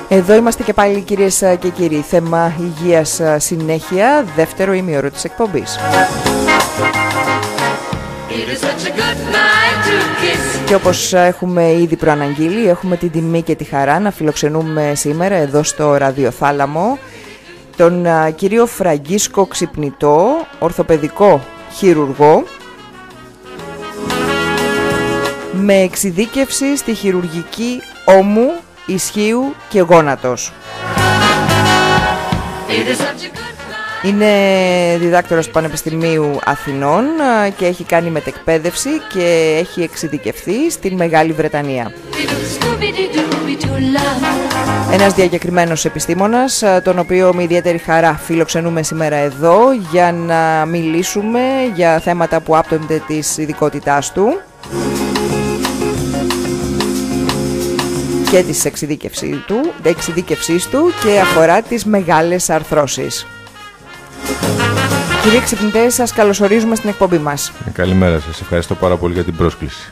[0.10, 2.04] Εδώ είμαστε και πάλι κυρίες και κύριοι.
[2.10, 5.78] Θέμα υγείας συνέχεια, δεύτερο ημίωρο της εκπομπής.
[8.30, 10.66] It is such a good night to kiss.
[10.66, 15.64] Και όπως έχουμε ήδη προαναγγείλει, έχουμε την τιμή και τη χαρά να φιλοξενούμε σήμερα εδώ
[15.64, 16.98] στο Ραδιοθάλαμο
[17.78, 20.28] τον α, κύριο Φραγκίσκο Ξυπνητό,
[20.60, 22.44] ορθοπαιδικό χειρουργό
[25.66, 28.52] με εξειδίκευση στη χειρουργική ώμου,
[28.86, 30.52] ισχύου και γόνατος.
[32.68, 34.06] It is such a good night.
[34.06, 34.28] Είναι
[34.98, 41.92] διδάκτορας του Πανεπιστημίου Αθηνών α, και έχει κάνει μετεκπαίδευση και έχει εξειδικευθεί στην Μεγάλη Βρετανία.
[42.60, 44.94] Scooby Doo Doo love.
[44.94, 49.58] Ένας διακεκριμένος επιστήμονας, α, τον οποίο με ιδιαίτερη χαρά φιλοξενούμε σήμερα εδώ
[49.92, 51.40] για να μιλήσουμε
[51.76, 54.42] για θέματα που άπτονται της ειδικότητάς του
[58.36, 63.28] και της εξειδίκευσής του, εξειδίκευσής του και αφορά τις μεγάλες αρθρώσεις.
[65.24, 67.52] Κύριε Ξυπνητέ, σας καλωσορίζουμε στην εκπομπή μας.
[67.68, 68.42] Ε, Καλημέρα σας.
[68.42, 69.92] Ευχαριστώ πάρα πολύ για την πρόσκληση.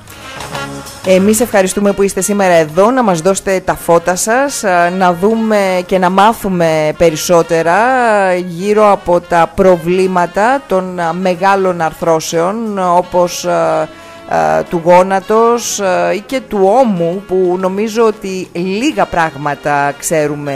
[1.05, 5.83] Εμείς ευχαριστούμε που είστε σήμερα εδώ να μας δώσετε τα φώτα σας, α, να δούμε
[5.85, 7.77] και να μάθουμε περισσότερα
[8.35, 13.87] γύρω από τα προβλήματα των α, μεγάλων αρθρώσεων όπως α, α,
[14.69, 20.55] του γόνατος α, ή και του ώμου που νομίζω ότι λίγα πράγματα ξέρουμε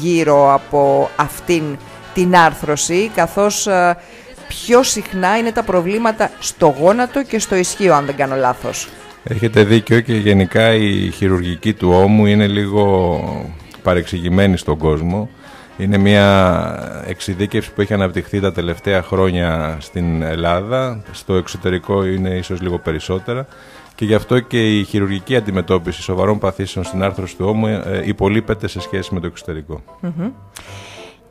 [0.00, 1.62] γύρω από αυτήν
[2.14, 3.96] την άρθρωση καθώς α,
[4.48, 8.88] πιο συχνά είναι τα προβλήματα στο γόνατο και στο ισχύο αν δεν κάνω λάθος.
[9.24, 13.20] Έχετε δίκιο και γενικά η χειρουργική του ώμου είναι λίγο
[13.82, 15.28] παρεξηγημένη στον κόσμο.
[15.78, 21.02] Είναι μια εξειδίκευση που έχει αναπτυχθεί τα τελευταία χρόνια στην Ελλάδα.
[21.12, 23.46] Στο εξωτερικό είναι ίσως λίγο περισσότερα.
[23.94, 28.68] Και γι' αυτό και η χειρουργική αντιμετώπιση σοβαρών παθήσεων στην άρθρωση του ώμου ε, υπολείπεται
[28.68, 29.82] σε σχέση με το εξωτερικό.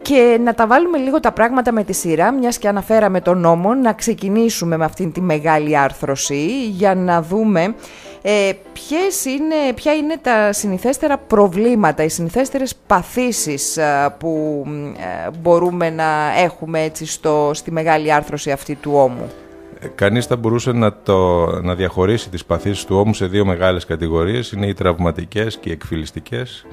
[0.01, 3.73] Και να τα βάλουμε λίγο τα πράγματα με τη σειρά, μιας και αναφέραμε τον νόμο,
[3.73, 7.75] να ξεκινήσουμε με αυτήν τη μεγάλη άρθρωση για να δούμε
[8.21, 14.63] ε, ποιες είναι, ποια είναι τα συνηθέστερα προβλήματα, οι συνηθέστερες παθήσεις ε, που
[14.97, 19.32] ε, μπορούμε να έχουμε έτσι στο, στη μεγάλη άρθρωση αυτή του ώμου;
[19.80, 23.86] Ε, Κανείς θα μπορούσε να, το, να διαχωρίσει τις παθήσεις του ώμου σε δύο μεγάλες
[23.86, 24.51] κατηγορίες.
[24.51, 26.65] Είναι οι τραυματικές και οι εκφυλιστικές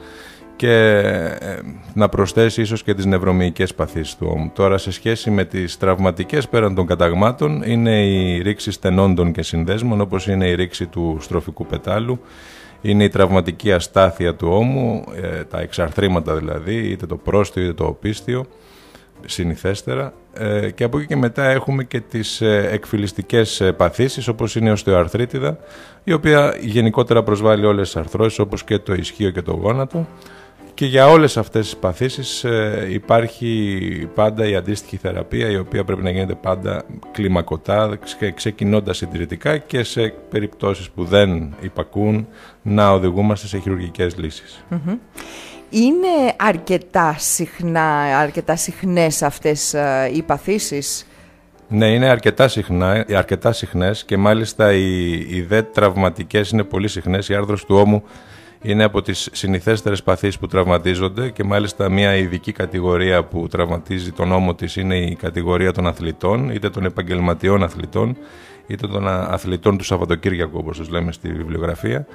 [0.57, 0.73] και
[1.41, 1.59] ε,
[1.95, 4.51] να προσθέσει ίσως και τις νευρομυϊκές παθήσεις του ώμου.
[4.55, 10.01] Τώρα σε σχέση με τις τραυματικές πέραν των καταγμάτων είναι η ρήξη στενόντων και συνδέσμων
[10.01, 12.21] όπως είναι η ρήξη του στροφικού πετάλου,
[12.81, 17.85] είναι η τραυματική αστάθεια του ώμου, ε, τα εξαρθρήματα δηλαδή, είτε το πρόστιο είτε το
[17.85, 18.47] οπίστιο,
[19.27, 24.57] συνηθέστερα ε, και από εκεί και μετά έχουμε και τις ε, εκφυλιστικές ε, παθήσεις όπως
[24.57, 25.59] είναι η οστεοαρθρίτιδα
[26.05, 30.07] η οποία γενικότερα προσβάλλει όλες τις αρθρώσεις όπως και το ισχύο και το γόνατο
[30.75, 36.03] και για όλες αυτές τις παθήσεις ε, υπάρχει πάντα η αντίστοιχη θεραπεία η οποία πρέπει
[36.03, 42.27] να γίνεται πάντα κλιμακωτά ξε- ξεκινώντας συντηρητικά και σε περιπτώσεις που δεν υπακούν
[42.63, 44.65] να οδηγούμαστε σε χειρουργικές λύσεις.
[45.71, 51.07] Είναι αρκετά συχνά, αρκετά συχνές αυτές ε, οι παθήσεις;
[51.69, 57.29] Ναι, είναι αρκετά, συχνά, αρκετά συχνές και μάλιστα οι, οι δε τραυματικές είναι πολύ συχνές.
[57.29, 58.03] Η άρθρωση του ώμου
[58.65, 64.33] είναι από τις συνηθέστερες παθήσεις που τραυματίζονται και μάλιστα μια ειδική κατηγορία που τραυματίζει τον
[64.33, 68.17] ώμο της είναι η κατηγορία των αθλητών, είτε των επαγγελματιών αθλητών,
[68.67, 72.07] είτε των α- αθλητών του Σαββατοκύριακου όπως τους λέμε στη βιβλιογραφία.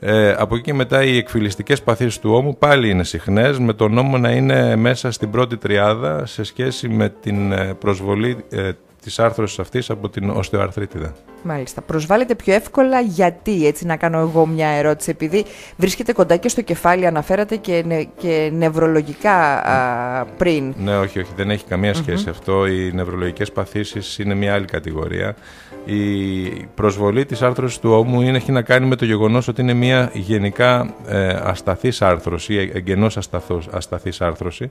[0.00, 3.98] Ε, από εκεί και μετά οι εκφυλιστικές παθήσεις του ώμου πάλι είναι συχνές, με τον
[3.98, 9.18] ώμο να είναι μέσα στην πρώτη τριάδα σε σχέση με την ε, προσβολή ε, της
[9.18, 11.14] άρθρωσης αυτής από την οστεοαρθρίτιδα.
[11.42, 11.80] Μάλιστα.
[11.80, 15.44] Προσβάλλεται πιο εύκολα γιατί, έτσι να κάνω εγώ μια ερώτηση, επειδή
[15.76, 20.74] βρίσκεται κοντά και στο κεφάλι, αναφέρατε και, και νευρολογικά α, πριν.
[20.78, 21.94] Ναι, όχι, όχι, δεν έχει καμία
[22.28, 22.66] αυτό.
[22.66, 25.36] Οι νευρολογικές παθήσεις είναι μια άλλη κατηγορία.
[25.84, 29.74] Η προσβολή της άρθρωσης του ώμου είναι, έχει να κάνει με το γεγονός ότι είναι
[29.74, 34.70] μια γενικά ε, ασταθής άρθρωση, εγγενώς ασταθός, ασταθής άρθρωση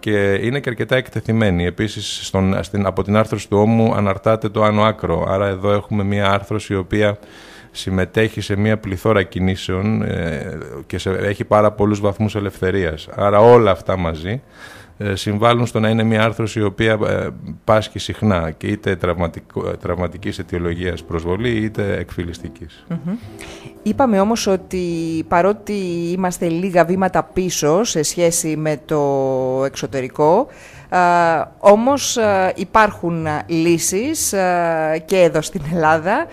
[0.00, 1.64] και είναι και αρκετά εκτεθειμένη.
[1.64, 6.04] Επίσης στον, στην, από την άρθρωση του ώμου αναρτάται το άνω άκρο, άρα εδώ έχουμε
[6.04, 7.18] μια άρθρωση η οποία
[7.70, 13.08] συμμετέχει σε μια πληθώρα κινήσεων ε, και σε, έχει πάρα πολλούς βαθμούς ελευθερίας.
[13.14, 14.42] Άρα όλα αυτά μαζί ε,
[15.12, 17.28] συμβάλλουν στο να είναι μια άρθρωση η οποία ε,
[17.64, 18.98] πάσχει συχνά και είτε
[19.80, 22.86] τραυματικής αιτιολογίας προσβολή είτε εκφυλιστικής.
[23.82, 24.84] Είπαμε όμως ότι
[25.28, 25.72] παρότι
[26.12, 29.02] είμαστε λίγα βήματα πίσω σε σχέση με το
[29.64, 30.46] εξωτερικό,
[30.88, 30.98] α,
[31.58, 32.18] όμως
[32.54, 34.28] υπάρχουν λύσεις
[35.04, 36.26] και εδώ στην Ελλάδα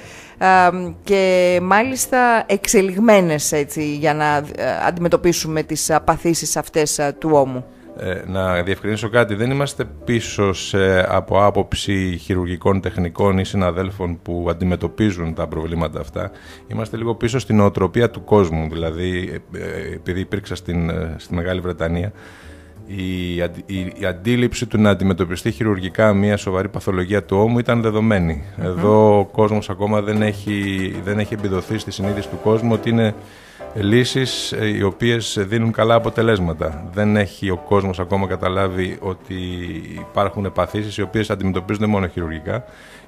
[1.04, 4.44] και μάλιστα εξελιγμένες έτσι, για να
[4.88, 7.66] αντιμετωπίσουμε τις παθήσεις αυτές του ώμου.
[8.00, 10.52] Ε, να διευκρινίσω κάτι, δεν είμαστε πίσω
[11.08, 16.32] από άποψη χειρουργικών τεχνικών ή συναδέλφων που αντιμετωπίζουν τα προβλήματα αυτά.
[16.68, 21.60] Είμαστε λίγο πίσω στην οτροπία του κόσμου, δηλαδή ε, επειδή υπήρξα στην, ε, στη Μεγάλη
[21.60, 22.12] Βρετανία,
[22.88, 27.82] η, η, η, αντίληψη του να αντιμετωπιστεί χειρουργικά μια σοβαρή παθολογία του ώμου ήταν
[28.62, 33.16] Εδώ ο κόσμος ακόμα δεν έχει, δεν έχει επιδοθεί στη συνείδηση του κόσμου ότι είναι
[33.76, 36.90] λύσεις ε, οι οποίες δίνουν καλά αποτελέσματα.
[36.94, 39.36] Δεν έχει ο κόσμος ακόμα καταλάβει ότι
[40.00, 42.64] υπάρχουν παθήσεις οι οποίες αντιμετωπίζονται μόνο χειρουργικά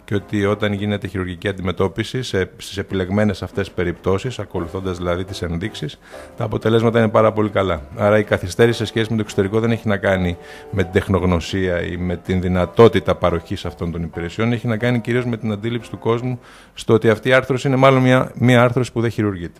[0.06, 6.00] και ότι όταν γίνεται χειρουργική αντιμετώπιση σε, στις επιλεγμένες αυτές περιπτώσεις, ακολουθώντας δηλαδή τις ενδείξεις,
[6.38, 7.82] τα αποτελέσματα είναι πάρα πολύ καλά.
[7.96, 10.38] Άρα η καθυστέρηση σε σχέση με το εξωτερικό δεν έχει να κάνει
[10.72, 15.26] με την τεχνογνωσία ή με την δυνατότητα παροχής αυτών των υπηρεσιών, έχει να κάνει κυρίως
[15.26, 16.40] με την αντίληψη του κόσμου
[16.74, 19.60] στο ότι αυτή η άρθρωση είναι μάλλον μια, μια άρθρωση που δεν χειρουργείται.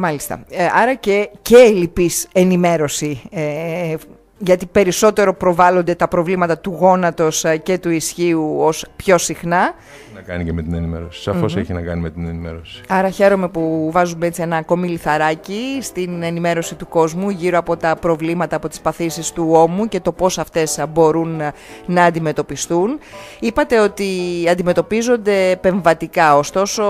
[0.00, 0.44] Μάλιστα.
[0.50, 3.94] Ε, άρα και, και λυπής ενημέρωση ε,
[4.42, 9.74] γιατί περισσότερο προβάλλονται τα προβλήματα του γόνατος ε, και του ισχύου ως πιο συχνά.
[10.04, 11.22] Έχει να κάνει και με την ενημέρωση.
[11.22, 12.80] Σαφώς έχει να κάνει με την ενημέρωση.
[12.88, 17.96] Άρα χαίρομαι που βάζουμε έτσι ένα ακόμη λιθαράκι στην ενημέρωση του κόσμου γύρω από τα
[17.96, 21.52] προβλήματα, από τις παθήσεις του ώμου και το πώς αυτές μπορούν ε,
[21.86, 22.98] να αντιμετωπιστούν.
[23.40, 24.08] Είπατε ότι
[24.50, 26.84] αντιμετωπίζονται πεμβατικά, ωστόσο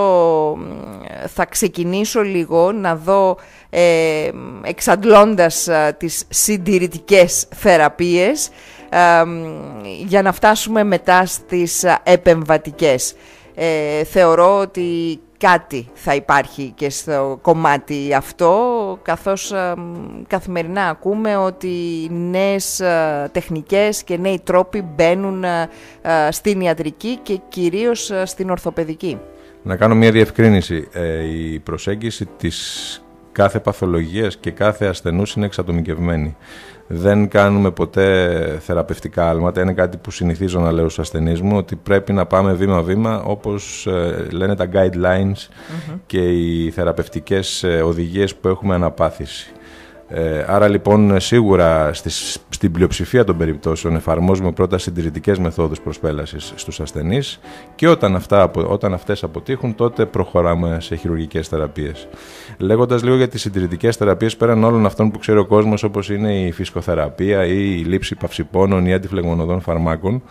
[1.27, 3.37] θα ξεκινήσω λίγο να δω
[3.73, 4.29] ε,
[4.63, 8.49] εξαντλώντας τις συντηρητικές θεραπείες
[10.05, 13.15] για να φτάσουμε μετά στις επεμβατικές.
[13.55, 18.59] Ε, θεωρώ ότι κάτι θα υπάρχει και στο κομμάτι αυτό,
[19.01, 19.53] καθώς
[20.27, 22.81] καθημερινά ακούμε ότι νέες
[23.31, 25.43] τεχνικές και νέοι τρόποι μπαίνουν
[26.29, 29.19] στην ιατρική και κυρίως στην ορθοπαιδική.
[29.63, 30.87] Να κάνω μια διευκρίνηση.
[30.91, 36.35] Ε, η προσέγγιση της κάθε παθολογίας και κάθε ασθενούς είναι εξατομικευμένη.
[36.87, 39.61] Δεν κάνουμε ποτέ θεραπευτικά άλματα.
[39.61, 43.87] Είναι κάτι που συνηθίζω να λέω στους ασθενείς μου, ότι πρέπει να πάμε βήμα-βήμα όπως
[43.87, 45.47] ε, λένε τα guidelines
[46.05, 49.51] και οι θεραπευτικές ε, οδηγίες που έχουμε αναπάθηση.
[50.13, 56.79] Ε, άρα λοιπόν σίγουρα στις, στην πλειοψηφία των περιπτώσεων εφαρμόζουμε πρώτα συντηρητικές μεθόδους προσπέλασης στους
[56.79, 57.39] ασθενείς
[57.75, 62.07] και όταν, αυτά, όταν αυτές αποτύχουν τότε προχωράμε σε χειρουργικές θεραπείες.
[62.57, 66.39] Λέγοντας λίγο για τις συντηρητικές θεραπείες πέραν όλων αυτών που ξέρει ο κόσμος όπως είναι
[66.39, 70.23] η φυσκοθεραπεία ή η λήψη παυσιπώνων ή αντιφλεγμονωδών φαρμάκων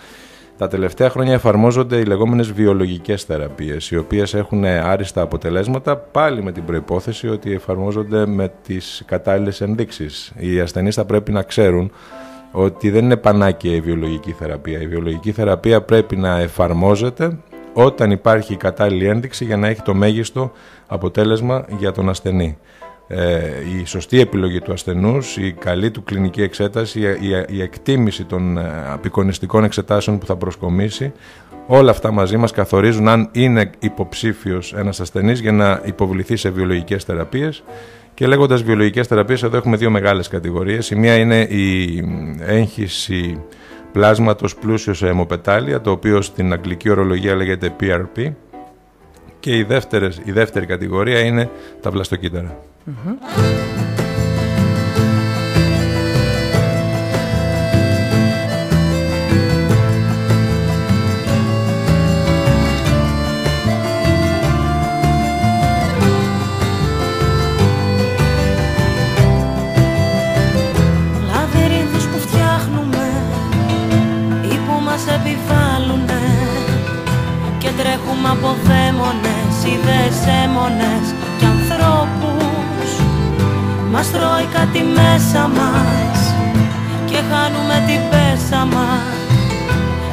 [0.60, 6.52] τα τελευταία χρόνια εφαρμόζονται οι λεγόμενες βιολογικές θεραπείες, οι οποίες έχουν άριστα αποτελέσματα, πάλι με
[6.52, 10.32] την προϋπόθεση ότι εφαρμόζονται με τις κατάλληλες ενδείξεις.
[10.36, 11.92] Οι ασθενείς θα πρέπει να ξέρουν
[12.52, 14.80] ότι δεν είναι πανάκια η βιολογική θεραπεία.
[14.80, 17.38] Η βιολογική θεραπεία πρέπει να εφαρμόζεται
[17.72, 20.52] όταν υπάρχει η κατάλληλη ένδειξη για να έχει το μέγιστο
[20.86, 22.58] αποτέλεσμα για τον ασθενή.
[23.12, 23.40] Ε,
[23.80, 27.00] η σωστή επιλογή του ασθενούς, η καλή του κλινική εξέταση,
[27.48, 31.12] η, εκτίμηση των ε, απεικονιστικών εξετάσεων που θα προσκομίσει,
[31.66, 37.04] όλα αυτά μαζί μας καθορίζουν αν είναι υποψήφιος ένας ασθενής για να υποβληθεί σε βιολογικές
[37.04, 37.62] θεραπείες
[38.14, 40.90] και λέγοντας βιολογικές θεραπείες εδώ έχουμε δύο μεγάλες κατηγορίες.
[40.90, 42.04] Η μία είναι η
[42.40, 43.42] έγχυση
[43.92, 48.32] πλάσματος πλούσιος σε αιμοπετάλια, το οποίο στην αγγλική ορολογία λέγεται PRP
[49.40, 49.66] και η,
[50.24, 52.69] η δεύτερη κατηγορία είναι τα βλαστοκύτταρα.
[71.26, 73.10] Λαβυρίνθους που φτιάχνουμε
[74.42, 76.10] ή που μας επιβάλλουν
[78.20, 82.39] Ζούμε από δαίμονες, ιδέες έμονες και ανθρώπους
[83.92, 86.18] Μας τρώει κάτι μέσα μας
[87.10, 89.18] και χάνουμε την πέσα μας.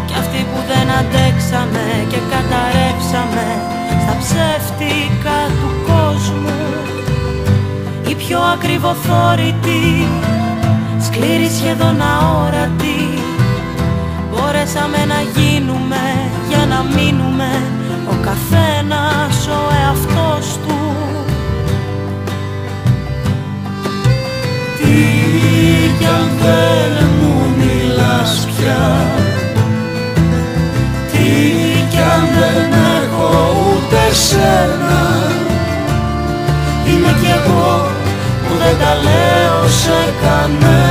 [0.07, 3.47] Κι αυτοί που δεν αντέξαμε και καταρρεύσαμε
[4.03, 6.59] στα ψεύτικα του κόσμου.
[8.07, 10.07] Οι πιο ακριβοθόρητοι,
[11.05, 13.01] σκληροί σχεδόν αόρατοι
[14.37, 16.03] Μπορέσαμε να γίνουμε
[16.49, 17.51] για να μείνουμε
[18.11, 20.66] ο καθένας ο εαυτός του
[25.99, 29.05] κι αν δεν μου μιλάς πια.
[31.11, 31.29] Τι
[31.89, 32.71] κι αν δεν
[33.01, 33.29] έχω
[33.69, 35.03] ούτε σένα.
[36.85, 37.91] Είμαι κι εγώ
[38.47, 40.87] που δεν τα λέω σε κανένα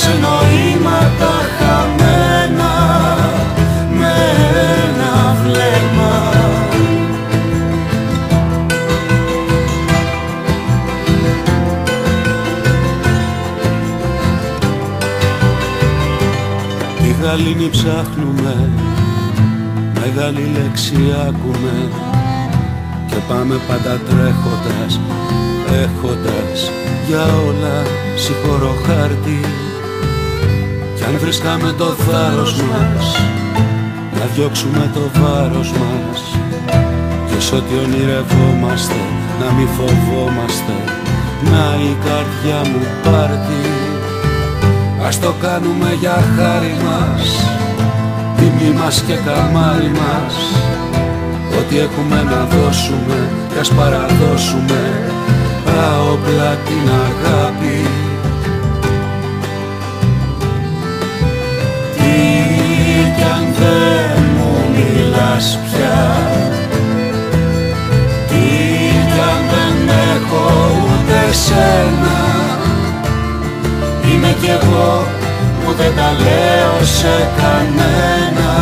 [0.00, 2.74] σε νοήματα χαμένα
[3.98, 4.14] με
[4.84, 6.16] ένα βλέμμα.
[16.98, 18.68] Τη γαλήνη ψάχνουμε
[19.94, 20.96] Μεγάλη λέξη
[21.28, 21.88] άκουμε.
[23.06, 25.00] Και πάμε πάντα τρέχοντας
[25.82, 26.70] Έχοντας
[27.08, 27.82] για όλα
[28.16, 29.40] συγχωρώ χάρτη.
[29.40, 29.69] κι
[31.10, 33.06] αν βρίσκαμε το θάρρος μας
[34.18, 36.20] Να διώξουμε το βάρος μας.
[37.28, 39.00] Και σ' ό,τι ονειρευόμαστε
[39.40, 40.74] Να μη φοβόμαστε.
[41.50, 43.62] Να η καρδιά μου πάρτι.
[45.06, 47.22] Ας το κάνουμε για χάρη μας.
[48.36, 50.34] Τιμή μας και καμάρι μας.
[51.58, 53.18] Ό,τι έχουμε να δώσουμε
[53.52, 54.80] Κι ας παραδώσουμε.
[55.64, 57.49] Τα όπλα την αγάπη
[63.60, 66.00] δεν μου μιλάς πια.
[68.28, 68.46] Τι
[69.10, 70.44] κι αν δεν έχω
[70.82, 72.18] ούτε σένα.
[74.04, 75.06] Είμαι κι εγώ
[75.64, 78.52] που δεν τα λέω σε κανένα.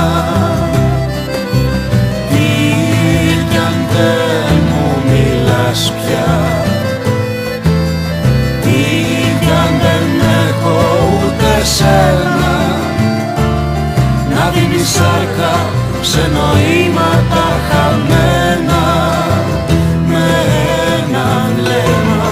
[2.31, 2.49] Τι
[3.51, 6.31] κι αν δεν μου μιλάς πια.
[8.63, 8.81] Τι
[9.41, 10.07] κι αν δεν
[10.49, 10.77] έχω
[11.25, 12.68] ούτε σένα
[14.79, 15.71] δίνει σάρκα
[16.01, 18.83] σε νοήματα χαμένα
[20.07, 20.27] με
[20.99, 22.27] ένα βλέμμα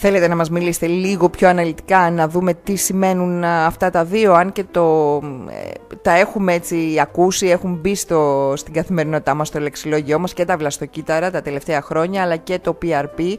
[0.00, 4.52] Θέλετε να μας μιλήσετε λίγο πιο αναλυτικά, να δούμε τι σημαίνουν αυτά τα δύο, αν
[4.52, 5.16] και το,
[5.48, 10.44] ε, τα έχουμε έτσι ακούσει, έχουν μπει στο, στην καθημερινότητά μας, στο λεξιλόγιό μας και
[10.44, 13.34] τα βλαστοκύτταρα τα τελευταία χρόνια, αλλά και το PRP.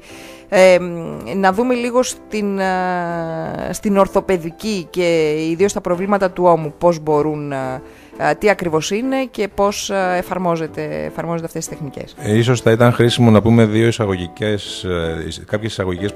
[0.50, 0.78] Ε,
[1.36, 2.60] να δούμε λίγο στην,
[3.72, 7.54] στην ορθοπαιδική και ιδίως τα προβλήματα του ώμου, πώς μπορούν
[8.38, 12.16] τι ακριβώς είναι και πώς εφαρμόζεται, εφαρμόζονται αυτές τις τεχνικές.
[12.18, 16.14] Ε, ίσως θα ήταν χρήσιμο να πούμε δύο εισαγωγικές, ε, κάποιες εισαγωγικές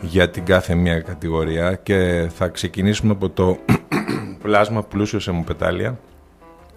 [0.00, 3.58] για την κάθε μία κατηγορία και θα ξεκινήσουμε από το
[4.46, 5.98] πλάσμα πλούσιο σε μουπετάλια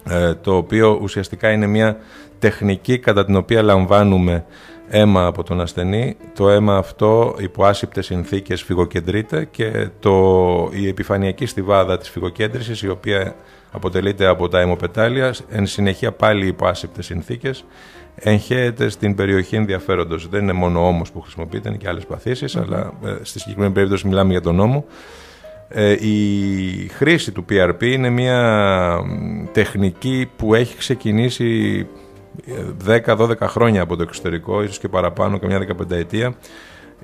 [0.04, 1.96] ε, το οποίο ουσιαστικά είναι μια
[2.38, 4.44] τεχνική κατά την οποία λαμβάνουμε
[4.88, 6.16] αίμα από τον ασθενή.
[6.34, 12.88] Το αίμα αυτό υπό άσυπτες συνθήκες φυγοκεντρείται και το, η επιφανειακή στιβάδα της φυγοκέντρησης η
[12.88, 13.34] οποία
[13.70, 17.64] αποτελείται από τα αιμοπετάλια εν συνεχεία πάλι υπό άσυπτες συνθήκες
[18.14, 20.28] εγχέεται στην περιοχή ενδιαφέροντος.
[20.28, 22.06] Δεν είναι μόνο όμως που χρησιμοποιείται, είναι και άλλες
[22.56, 24.84] αλλά ε, στη συγκεκριμένη περίπτωση μιλάμε για τον ώμο.
[25.72, 29.00] Ε, η χρήση του PRP είναι μια
[29.52, 31.86] τεχνική που έχει ξεκινήσει
[32.86, 36.34] 10-12 χρόνια από το εξωτερικό, ίσως και παραπάνω, καμιά 15 ετία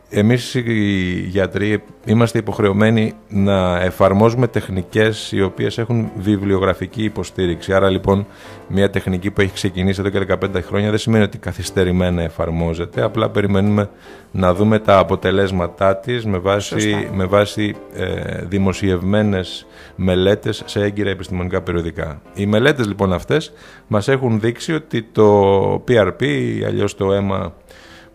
[0.09, 7.73] εμείς οι γιατροί είμαστε υποχρεωμένοι να εφαρμόζουμε τεχνικές οι οποίες έχουν βιβλιογραφική υποστήριξη.
[7.73, 8.27] Άρα λοιπόν
[8.69, 13.03] μια τεχνική που έχει ξεκινήσει εδώ και 15 χρόνια δεν σημαίνει ότι καθυστερημένα εφαρμόζεται.
[13.03, 13.91] Απλά περιμένουμε
[14.31, 19.67] να δούμε τα αποτελέσματά της με βάση, με βάση ε, δημοσιευμένες
[19.97, 22.23] μελέτες σε έγκυρα επιστημονικά περιοδικά.
[22.35, 23.53] Οι μελέτες λοιπόν αυτές
[23.87, 26.25] μας έχουν δείξει ότι το PRP,
[26.67, 27.55] αλλιώς το αίμα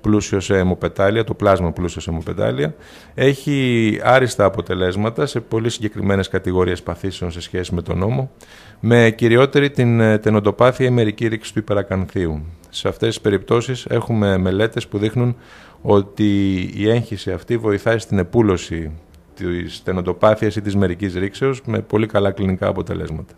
[0.02, 2.76] πλούσιο σε αιμοπετάλια, το πλάσμα πλούσιο σε αιμοπετάλια,
[3.14, 8.32] έχει άριστα αποτελέσματα σε πολύ συγκεκριμένες κατηγορίες παθήσεων σε σχέση με τον νόμο,
[8.80, 12.46] με κυριότερη την ε, τενοντοπάθεια ή μερική ρήξη του υπερακανθίου.
[12.70, 15.36] Σε αυτές τις περιπτώσεις έχουμε μελέτες που δείχνουν
[15.82, 18.92] ότι η έγχυση αυτή βοηθάει στην επούλωση
[19.36, 23.34] της τενοτοπάθειας ή της μερικής ρήξεως με πολύ καλά κλινικά αποτελέσματα.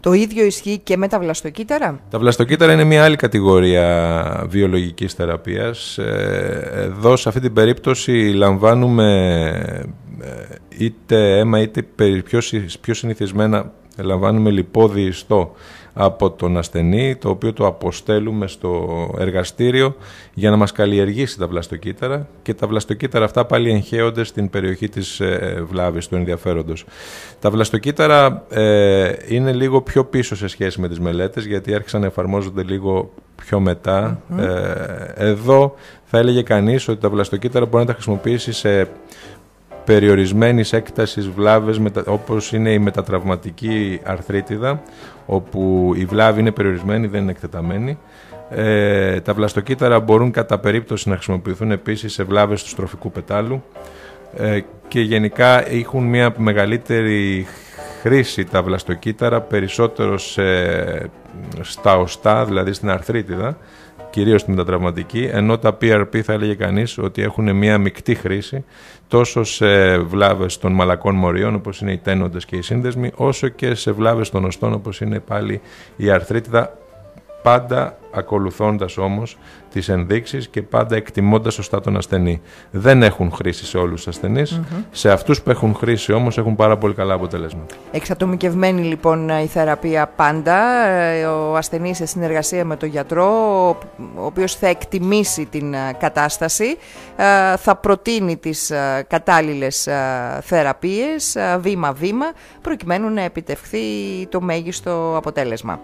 [0.00, 5.98] Το ίδιο ισχύει και με τα βλαστοκύτταρα; Τα βλαστοκύτταρα είναι μια άλλη κατηγορία βιολογικής θεραπείας.
[5.98, 9.06] Ε, εδώ σε αυτή την περίπτωση λαμβάνουμε
[10.20, 11.82] ε, είτε αίμα είτε
[12.24, 12.40] πιο,
[12.80, 15.54] πιο συνηθισμένα λαμβάνουμε λιπόδι ιστό
[15.92, 18.88] από τον ασθενή, το οποίο το αποστέλουμε στο
[19.18, 19.96] εργαστήριο
[20.34, 25.20] για να μας καλλιεργήσει τα βλαστοκύτταρα και τα βλαστοκύτταρα αυτά πάλι εγχέονται στην περιοχή της
[25.20, 26.84] ε, βλάβης του ενδιαφέροντος.
[27.40, 32.06] Τα βλαστοκύτταρα ε, είναι λίγο πιο πίσω σε σχέση με τις μελέτες γιατί άρχισαν να
[32.06, 35.74] εφαρμόζονται λίγο πιο μετα Ε, εδώ
[36.04, 38.88] θα έλεγε κανείς ότι τα βλαστοκύτταρα μπορεί να τα χρησιμοποιήσει σε
[39.84, 44.82] περιορισμένης έκτασης βλάβες όπως είναι η μετατραυματική αρθρίτιδα
[45.32, 47.98] όπου η βλάβη είναι περιορισμένη, δεν είναι εκτεταμένη.
[48.50, 53.62] Ε, τα βλαστοκύτταρα μπορούν κατά περίπτωση να χρησιμοποιηθούν επίσης σε βλάβες του στροφικού πετάλου
[54.36, 57.46] ε, και γενικά έχουν μια μεγαλύτερη
[58.00, 60.42] χρήση τα βλαστοκύτταρα περισσότερο σε,
[61.60, 63.56] στα οστά, δηλαδή στην αρθρίτιδα
[64.10, 68.64] κυρίως στην μετατραυματική, ενώ τα PRP θα έλεγε κανείς ότι έχουν μια μεικτή χρήση
[69.08, 73.74] τόσο σε βλάβες των μαλακών μοριών όπως είναι οι τένοντες και οι σύνδεσμοι, όσο και
[73.74, 75.60] σε βλάβες των οστών όπως είναι πάλι
[75.96, 76.78] η αρθρίτιδα
[77.42, 79.38] πάντα ακολουθώντας όμως
[79.72, 82.40] τις ενδείξεις και πάντα εκτιμώντας σωστά τον ασθενή.
[82.70, 84.60] Δεν έχουν χρήση σε όλους τους ασθενείς,
[84.90, 87.74] σε αυτούς που έχουν χρήση όμως έχουν πάρα πολύ καλά αποτελέσματα.
[87.90, 93.28] Εξατομικευμένη λοιπόν η θεραπεία πάντα, ε, ο ασθενής σε συνεργασία με τον γιατρό,
[94.16, 96.76] ο οποίος θα εκτιμήσει την ε, κατάσταση,
[97.16, 98.72] ε, θα προτείνει τις
[99.08, 99.88] κατάλληλες
[100.40, 102.26] θεραπείες βήμα-βήμα,
[102.60, 103.78] προκειμένου να επιτευχθεί
[104.28, 105.80] το μέγιστο αποτέλεσμα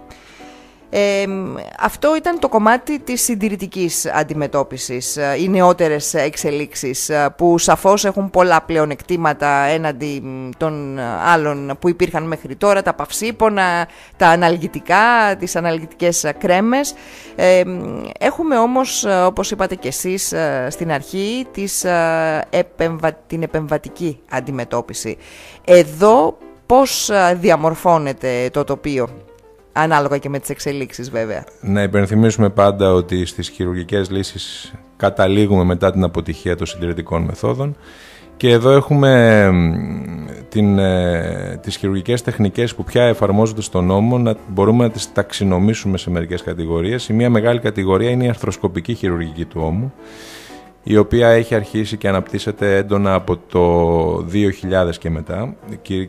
[1.78, 8.30] αυτό ήταν το κομμάτι της συντηρητικής αντιμετώπισης, ε, οι νεότερες εξελίξεις ε, που σαφώς έχουν
[8.30, 10.22] πολλά πλέον εκτήματα έναντι
[10.56, 16.94] των άλλων που υπήρχαν μέχρι τώρα, τα παυσίπονα, τα αναλγητικά, τις αναλγητικές κρέμες.
[18.18, 20.34] έχουμε όμως, ε, όπως είπατε και εσείς
[20.68, 21.84] στην αρχή, της,
[23.26, 25.16] την επεμβατική αντιμετώπιση.
[25.64, 29.25] Εδώ πώς διαμορφώνεται το τοπίο;
[29.78, 31.44] Ανάλογα και με τις εξελίξεις βέβαια.
[31.60, 37.76] Να υπενθυμίσουμε πάντα ότι στις χειρουργικές λύσεις καταλήγουμε μετά την αποτυχία των συντηρητικών μεθόδων
[38.36, 39.50] και εδώ έχουμε
[40.48, 45.98] την, ε, τις χειρουργικές τεχνικές που πια εφαρμόζονται στον νόμο να μπορούμε να τις ταξινομήσουμε
[45.98, 47.08] σε μερικές κατηγορίες.
[47.08, 49.92] Η μία μεγάλη κατηγορία είναι η αρθροσκοπική χειρουργική του ώμου
[50.82, 55.54] η οποία έχει αρχίσει και αναπτύσσεται έντονα από το 2000 και μετά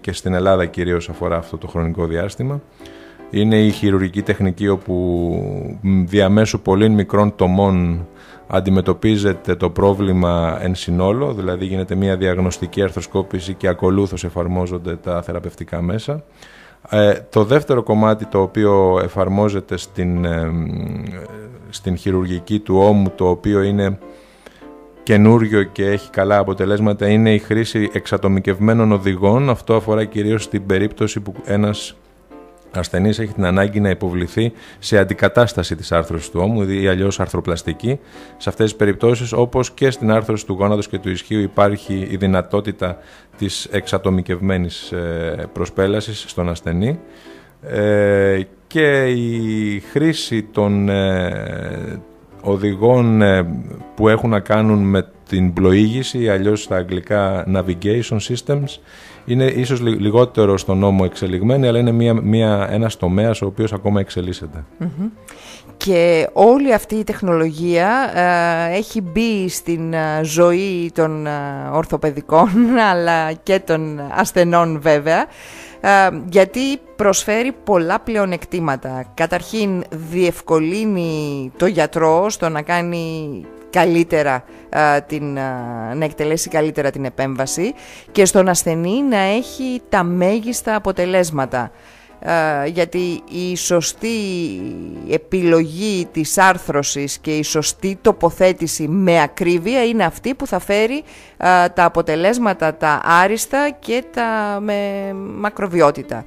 [0.01, 2.61] και στην Ελλάδα κυρίως αφορά αυτό το χρονικό διάστημα
[3.30, 8.07] είναι η χειρουργική τεχνική όπου διαμέσου πολύ μικρών τομών
[8.47, 15.82] αντιμετωπίζεται το πρόβλημα εν συνόλο, δηλαδή γίνεται μια διαγνωστική αρθροσκόπηση και ακολούθως εφαρμόζονται τα θεραπευτικά
[15.82, 16.23] μέσα.
[16.89, 20.51] Ε, το δεύτερο κομμάτι το οποίο εφαρμόζεται στην, ε,
[21.69, 23.97] στην χειρουργική του ώμου, το οποίο είναι
[25.03, 29.49] καινούριο και έχει καλά αποτελέσματα, είναι η χρήση εξατομικευμένων οδηγών.
[29.49, 31.95] Αυτό αφορά κυρίως στην περίπτωση που ένας
[32.72, 37.99] ασθενής έχει την ανάγκη να υποβληθεί σε αντικατάσταση της άρθρωσης του ώμου ή αλλιώς αρθροπλαστική.
[38.38, 42.18] Σε αυτές τις περιπτώσεις, όπως και στην άρθρωση του γόνατος και του ισχύου, υπάρχει η
[42.18, 42.97] δυνατότητα
[43.38, 46.99] της εξατομικευμένης ε, προσπέλασης στον ασθενή.
[47.61, 52.01] Ε, και η χρήση των ε,
[52.41, 53.22] οδηγών
[53.95, 58.80] που έχουν να κάνουν με την πλοήγηση, αλλιώς στα αγγλικά navigation systems,
[59.28, 64.05] είναι ίσως λιγότερο στον νόμο εξελιγμένη, αλλά είναι μια, μια, ένας τομέας ο οποίος ακόμα
[65.78, 71.32] Και όλη αυτή η τεχνολογία ε, έχει μπει στην ε, ζωή των ε,
[71.71, 72.49] ορθοπαιδικών,
[72.91, 75.25] αλλά και των ασθενών βέβαια,
[76.30, 79.11] γιατί προσφέρει πολλά πλεονεκτήματα.
[79.13, 84.43] Καταρχήν διευκολύνει το γιατρό στο να κάνει καλύτερα
[85.07, 85.34] την,
[85.93, 87.74] να εκτελέσει καλύτερα την επέμβαση
[88.11, 91.72] και στον ασθενή να έχει τα μέγιστα αποτελέσματα.
[92.65, 94.07] γιατί η σωστή
[95.09, 101.03] επιλογή της άρθρωσης και η σωστή τοποθέτηση με ακρίβεια είναι αυτή που θα φέρει
[101.74, 106.26] τα αποτελέσματα τα άριστα και τα με μακροβιότητα.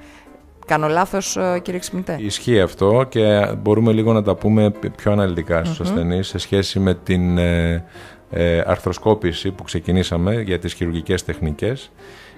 [0.71, 2.17] Κάνω λάθος κύριε Ξημητέ.
[2.21, 6.79] Ισχύει αυτό και μπορούμε λίγο να τα πούμε πιο αναλυτικά στους mm ασθενείς σε σχέση
[6.79, 7.85] με την ε,
[8.31, 11.91] ε, αρθροσκόπηση που ξεκινήσαμε για τις χειρουργικές τεχνικές.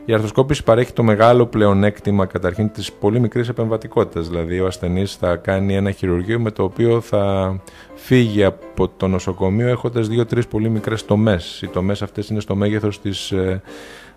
[0.05, 4.29] Η αρθροσκόπηση παρέχει το μεγάλο πλεονέκτημα καταρχήν της πολύ μικρής επεμβατικότητας.
[4.29, 7.57] Δηλαδή ο ασθενής θα κάνει ένα χειρουργείο με το οποίο θα
[7.95, 11.63] φύγει από το νοσοκομείο έχοντας δύο-τρεις πολύ μικρές τομές.
[11.63, 13.33] Οι τομές αυτές είναι στο μέγεθος της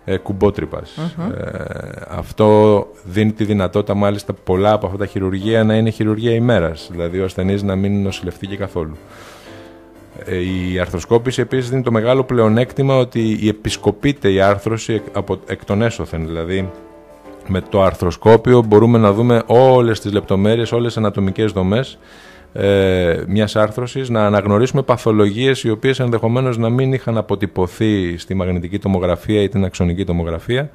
[0.08, 1.58] ε, ε, κουμποτρυπας Ε,
[2.08, 7.20] αυτό δίνει τη δυνατότητα μάλιστα πολλά από αυτά τα χειρουργία να είναι χειρουργία ημέρας, δηλαδή
[7.20, 8.96] ο ασθενής να μην νοσηλευτεί και καθόλου.
[10.24, 15.64] Ε, η αρθροσκόπηση επίσης δίνει το μεγάλο πλεονέκτημα ότι η επισκοπείται η άρθρωση από, εκ
[15.64, 16.70] των έσωθεν, δηλαδή
[17.46, 21.98] με το αρθροσκόπιο μπορούμε να δούμε όλες τις λεπτομέρειες, όλες τις ανατομικές δομές
[22.58, 28.78] ε, μιας άρθρωσης, να αναγνωρίσουμε παθολογίες οι οποίες ενδεχομένως να μην είχαν αποτυπωθεί στη μαγνητική
[28.78, 30.70] τομογραφία ή την αξονική τομογραφία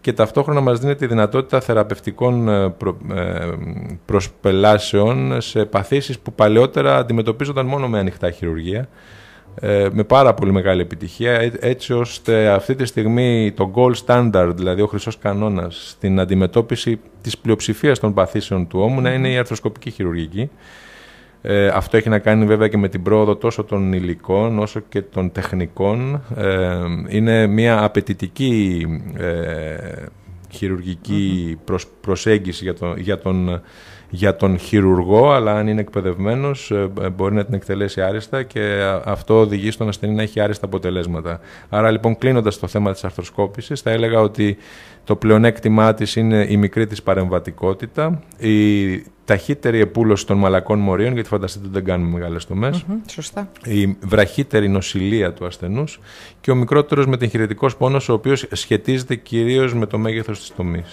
[0.00, 3.48] και ταυτόχρονα μας δίνει τη δυνατότητα θεραπευτικών ε, προ, ε,
[4.04, 8.88] προσπελάσεων σε παθήσεις που παλαιότερα αντιμετωπίζονταν μόνο με ανοιχτά χειρουργία
[9.60, 14.82] ε, με πάρα πολύ μεγάλη επιτυχία έτσι ώστε αυτή τη στιγμή το gold standard, δηλαδή
[14.82, 19.90] ο χρυσός κανόνας στην αντιμετώπιση της πλειοψηφίας των παθήσεων του ώμου να είναι η αρθροσκοπική
[19.90, 20.50] χειρουργική
[21.42, 25.02] ε, αυτό έχει να κάνει βέβαια και με την πρόοδο τόσο των υλικών όσο και
[25.02, 26.22] των τεχνικών.
[26.36, 26.76] Ε,
[27.08, 28.86] είναι μια απαιτητική
[29.16, 29.76] ε,
[30.50, 31.58] χειρουργική
[32.00, 33.60] προσέγγιση για τον, για, τον,
[34.10, 39.38] για τον χειρουργό, αλλά αν είναι εκπαιδευμένος ε, μπορεί να την εκτελέσει άριστα και αυτό
[39.38, 41.40] οδηγεί στον ασθενή να έχει άριστα αποτελέσματα.
[41.68, 44.56] Άρα λοιπόν κλείνοντας το θέμα της αρθροσκόπησης θα έλεγα ότι
[45.04, 48.92] το πλεονέκτημά της είναι η μικρή της παρεμβατικότητα, η
[49.24, 52.46] ταχύτερη επούλωση των μαλακών μορίων, γιατί φανταστείτε ότι δεν κάνουμε μεγάλες
[53.10, 53.48] σωστά.
[53.64, 56.00] Η βραχύτερη νοσηλεία του ασθενούς
[56.40, 60.84] και ο μικρότερος μετεγχειρητικό πόνος, ο οποίος σχετίζεται κυρίως με το μέγεθος της τομη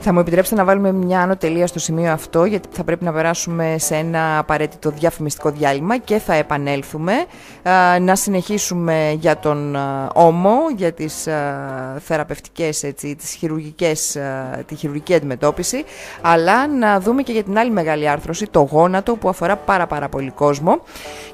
[0.00, 3.12] Θα μου επιτρέψετε να βάλουμε μια άνω τελεία στο σημείο αυτό, γιατί θα πρέπει να
[3.12, 7.12] περάσουμε σε ένα απαραίτητο διαφημιστικό διάλειμμα και θα επανέλθουμε.
[8.00, 9.76] Να συνεχίσουμε για τον
[10.14, 11.28] ώμο, για τις
[11.98, 14.16] θεραπευτικές, έτσι, τις χειρουργικές,
[14.66, 15.84] τη χειρουργική αντιμετώπιση,
[16.20, 20.08] αλλά να δούμε και για την άλλη μεγάλη άρθρωση, το γόνατο, που αφορά πάρα πάρα
[20.08, 20.80] πολύ κόσμο.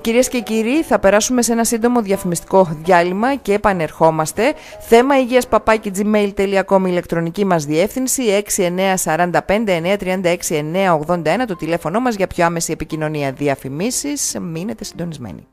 [0.00, 4.54] Κυρίες και κύριοι, θα περάσουμε σε ένα σύντομο διαφημιστικό διάλειμμα και επανερχόμαστε.
[4.80, 8.22] Θέμα υγείας παπάκι gmail.com ηλεκτρονική μας διεύθυνση
[9.04, 10.36] 6945 936
[11.06, 14.36] 981 το τηλέφωνο μας για πιο άμεση επικοινωνία διαφημίσεις.
[14.40, 15.46] Μείνετε συντονισμένοι.